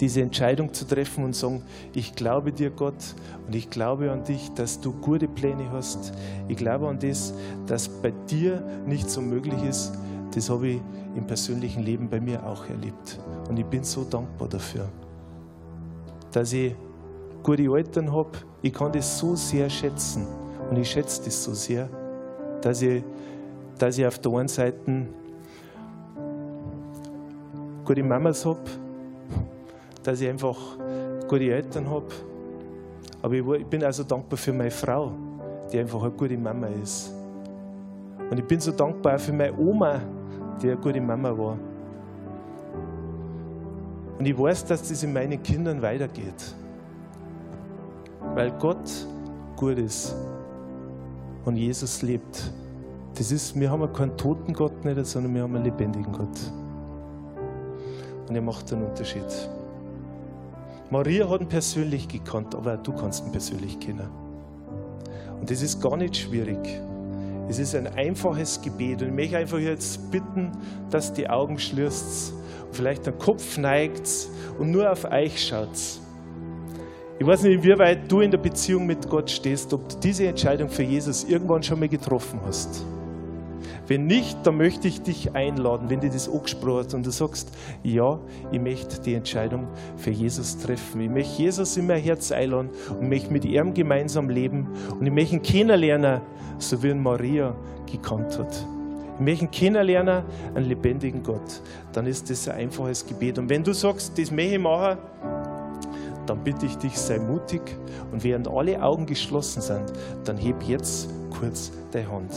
diese 0.00 0.20
Entscheidung 0.20 0.74
zu 0.74 0.84
treffen 0.84 1.24
und 1.24 1.36
sagen, 1.36 1.62
ich 1.94 2.16
glaube 2.16 2.52
dir 2.52 2.70
Gott 2.70 3.14
und 3.46 3.54
ich 3.54 3.70
glaube 3.70 4.10
an 4.10 4.24
dich, 4.24 4.52
dass 4.54 4.80
du 4.80 4.92
gute 4.92 5.28
Pläne 5.28 5.70
hast. 5.70 6.12
Ich 6.48 6.56
glaube 6.56 6.88
an 6.88 6.98
das, 6.98 7.32
dass 7.66 7.88
bei 7.88 8.12
dir 8.28 8.62
nichts 8.84 9.16
unmöglich 9.16 9.62
ist. 9.62 9.92
Das 10.34 10.48
habe 10.48 10.68
ich 10.68 10.80
im 11.14 11.26
persönlichen 11.26 11.82
Leben 11.82 12.08
bei 12.08 12.20
mir 12.20 12.44
auch 12.44 12.66
erlebt. 12.68 13.20
Und 13.48 13.58
ich 13.58 13.66
bin 13.66 13.84
so 13.84 14.04
dankbar 14.04 14.48
dafür, 14.48 14.88
dass 16.30 16.52
ich 16.52 16.74
gute 17.42 17.64
Eltern 17.64 18.12
habe. 18.12 18.30
Ich 18.62 18.72
kann 18.72 18.92
das 18.92 19.18
so 19.18 19.34
sehr 19.34 19.68
schätzen 19.68 20.26
und 20.70 20.78
ich 20.78 20.90
schätze 20.90 21.22
das 21.24 21.44
so 21.44 21.52
sehr, 21.52 21.88
dass 22.62 22.80
ich, 22.80 23.04
dass 23.78 23.98
ich 23.98 24.06
auf 24.06 24.18
der 24.18 24.32
einen 24.32 24.48
Seite 24.48 25.06
gute 27.84 28.02
Mamas 28.02 28.46
habe, 28.46 28.60
dass 30.02 30.20
ich 30.20 30.28
einfach 30.28 30.56
gute 31.28 31.52
Eltern 31.52 31.90
habe. 31.90 32.06
Aber 33.20 33.34
ich 33.34 33.66
bin 33.66 33.84
also 33.84 34.02
dankbar 34.02 34.38
für 34.38 34.52
meine 34.52 34.70
Frau, 34.70 35.12
die 35.72 35.78
einfach 35.78 36.02
eine 36.02 36.12
gute 36.12 36.38
Mama 36.38 36.68
ist. 36.82 37.12
Und 38.30 38.38
ich 38.38 38.44
bin 38.46 38.58
so 38.60 38.72
dankbar 38.72 39.18
für 39.18 39.32
meine 39.32 39.56
Oma, 39.58 40.00
die 40.60 40.70
eine 40.70 40.80
gute 40.80 41.00
Mama 41.00 41.36
war. 41.36 41.58
Und 44.18 44.26
ich 44.26 44.38
weiß, 44.38 44.66
dass 44.66 44.88
das 44.88 45.02
in 45.02 45.12
meinen 45.12 45.42
Kindern 45.42 45.82
weitergeht. 45.82 46.54
Weil 48.34 48.50
Gott 48.52 49.06
gut 49.56 49.78
ist 49.78 50.14
und 51.44 51.56
Jesus 51.56 52.02
lebt. 52.02 52.52
Das 53.14 53.30
ist, 53.30 53.58
wir 53.58 53.70
haben 53.70 53.92
keinen 53.92 54.16
toten 54.16 54.52
Gott 54.52 54.84
nicht, 54.84 55.04
sondern 55.06 55.34
wir 55.34 55.42
haben 55.42 55.54
einen 55.56 55.64
lebendigen 55.64 56.12
Gott. 56.12 56.38
Und 58.28 58.34
er 58.34 58.42
macht 58.42 58.72
einen 58.72 58.84
Unterschied. 58.84 59.26
Maria 60.90 61.28
hat 61.28 61.40
ihn 61.40 61.48
persönlich 61.48 62.06
gekannt, 62.06 62.54
aber 62.54 62.76
du 62.76 62.92
kannst 62.92 63.24
ihn 63.26 63.32
persönlich 63.32 63.80
kennen. 63.80 64.08
Und 65.40 65.50
das 65.50 65.62
ist 65.62 65.80
gar 65.80 65.96
nicht 65.96 66.16
schwierig. 66.16 66.80
Es 67.52 67.58
ist 67.58 67.74
ein 67.74 67.86
einfaches 67.86 68.62
Gebet. 68.62 69.02
Und 69.02 69.08
ich 69.08 69.14
möchte 69.14 69.36
einfach 69.36 69.58
jetzt 69.58 70.10
bitten, 70.10 70.52
dass 70.90 71.12
die 71.12 71.28
Augen 71.28 71.58
schließt, 71.58 72.32
vielleicht 72.70 73.04
den 73.04 73.18
Kopf 73.18 73.58
neigt 73.58 74.08
und 74.58 74.70
nur 74.70 74.90
auf 74.90 75.04
euch 75.04 75.48
schaut. 75.48 75.68
Ich 77.18 77.26
weiß 77.26 77.42
nicht, 77.42 77.56
inwieweit 77.56 78.10
du 78.10 78.22
in 78.22 78.30
der 78.30 78.38
Beziehung 78.38 78.86
mit 78.86 79.06
Gott 79.06 79.30
stehst, 79.30 79.70
ob 79.74 79.86
du 79.86 79.96
diese 80.02 80.28
Entscheidung 80.28 80.70
für 80.70 80.82
Jesus 80.82 81.24
irgendwann 81.24 81.62
schon 81.62 81.78
mal 81.78 81.90
getroffen 81.90 82.40
hast. 82.42 82.86
Wenn 83.86 84.06
nicht, 84.06 84.38
dann 84.44 84.56
möchte 84.56 84.88
ich 84.88 85.02
dich 85.02 85.34
einladen, 85.34 85.90
wenn 85.90 86.00
du 86.00 86.08
das 86.08 86.28
angesprochen 86.28 86.84
hast 86.84 86.94
und 86.94 87.06
du 87.06 87.10
sagst, 87.10 87.52
ja, 87.82 88.18
ich 88.50 88.60
möchte 88.60 89.00
die 89.00 89.14
Entscheidung 89.14 89.66
für 89.96 90.10
Jesus 90.10 90.58
treffen. 90.58 91.00
Ich 91.00 91.10
möchte 91.10 91.42
Jesus 91.42 91.76
in 91.76 91.86
mein 91.86 92.02
Herz 92.02 92.32
einladen 92.32 92.70
und 92.98 93.08
möchte 93.08 93.32
mit 93.32 93.44
ihm 93.44 93.74
gemeinsam 93.74 94.28
leben 94.30 94.68
und 94.98 95.06
ich 95.06 95.12
möchte 95.12 95.36
ihn 95.36 95.42
kennenlernen, 95.42 96.20
so 96.58 96.82
wie 96.82 96.90
ihn 96.90 97.02
Maria 97.02 97.54
gekannt 97.90 98.38
hat. 98.38 98.66
Ich 99.14 99.20
möchte 99.20 99.44
ihn 99.44 99.50
kennenlernen, 99.50 100.24
einen 100.54 100.68
lebendigen 100.68 101.22
Gott. 101.22 101.60
Dann 101.92 102.06
ist 102.06 102.30
das 102.30 102.48
ein 102.48 102.56
einfaches 102.56 103.06
Gebet. 103.06 103.38
Und 103.38 103.48
wenn 103.48 103.62
du 103.62 103.72
sagst, 103.72 104.18
das 104.18 104.30
möchte 104.30 104.54
ich 104.54 104.60
machen, 104.60 104.98
dann 106.26 106.44
bitte 106.44 106.66
ich 106.66 106.76
dich, 106.76 106.96
sei 106.96 107.18
mutig 107.18 107.62
und 108.12 108.22
während 108.22 108.48
alle 108.48 108.82
Augen 108.82 109.06
geschlossen 109.06 109.60
sind, 109.60 109.92
dann 110.24 110.36
heb 110.36 110.62
jetzt 110.62 111.08
kurz 111.38 111.72
deine 111.90 112.10
Hand. 112.10 112.32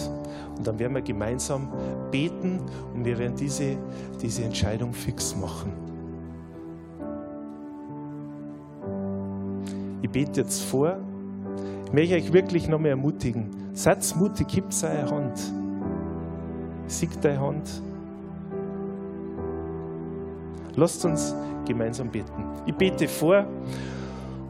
Und 0.57 0.65
dann 0.65 0.79
werden 0.79 0.95
wir 0.95 1.01
gemeinsam 1.01 1.67
beten 2.11 2.59
und 2.93 3.05
wir 3.05 3.17
werden 3.17 3.35
diese, 3.35 3.77
diese 4.21 4.43
Entscheidung 4.43 4.93
fix 4.93 5.35
machen. 5.35 5.73
Ich 10.01 10.09
bete 10.09 10.41
jetzt 10.41 10.61
vor. 10.63 10.97
Ich 11.85 11.93
möchte 11.93 12.15
euch 12.15 12.31
wirklich 12.31 12.67
noch 12.67 12.79
mehr 12.79 12.91
ermutigen. 12.91 13.49
Seid 13.73 14.15
mutig, 14.15 14.55
hebt 14.55 14.73
eure 14.83 15.09
Hand. 15.09 15.39
Siegt 16.87 17.23
deine 17.25 17.39
Hand. 17.41 17.81
Lasst 20.75 21.03
uns 21.05 21.35
gemeinsam 21.65 22.09
beten. 22.09 22.45
Ich 22.65 22.75
bete 22.75 23.07
vor 23.07 23.45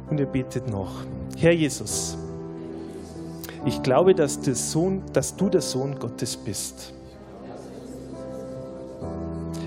und 0.09 0.19
ihr 0.19 0.25
betet 0.25 0.69
nach. 0.69 1.05
Herr 1.37 1.51
Jesus, 1.51 2.17
ich 3.65 3.81
glaube, 3.81 4.13
dass, 4.13 4.39
der 4.39 4.55
Sohn, 4.55 5.01
dass 5.11 5.35
du 5.35 5.49
der 5.49 5.61
Sohn 5.61 5.97
Gottes 5.97 6.37
bist. 6.37 6.93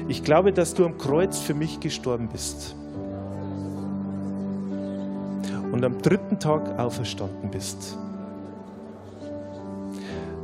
Ich 0.07 0.23
glaube, 0.23 0.53
dass 0.53 0.73
du 0.73 0.87
am 0.87 0.97
Kreuz 0.97 1.39
für 1.39 1.53
mich 1.53 1.81
gestorben 1.81 2.29
bist 2.29 2.77
und 5.73 5.85
am 5.85 6.01
dritten 6.01 6.39
Tag 6.39 6.79
auferstanden 6.79 7.51
bist. 7.51 7.99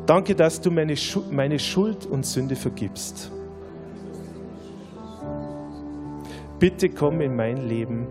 Danke, 0.04 0.34
dass 0.34 0.60
du 0.60 0.70
meine, 0.70 0.94
meine 1.30 1.58
Schuld 1.58 2.04
und 2.04 2.26
Sünde 2.26 2.56
vergibst. 2.56 3.30
Bitte 6.58 6.90
komm 6.90 7.20
in 7.20 7.36
mein 7.36 7.68
Leben 7.68 8.06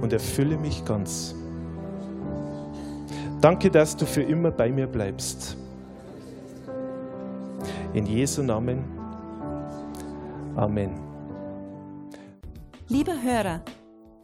und 0.00 0.12
erfülle 0.12 0.56
mich 0.56 0.84
ganz. 0.84 1.36
Danke, 3.44 3.70
dass 3.70 3.94
du 3.94 4.06
für 4.06 4.22
immer 4.22 4.50
bei 4.50 4.70
mir 4.70 4.86
bleibst. 4.86 5.58
In 7.92 8.06
Jesu 8.06 8.42
Namen. 8.42 8.82
Amen. 10.56 10.94
Lieber 12.88 13.22
Hörer, 13.22 13.60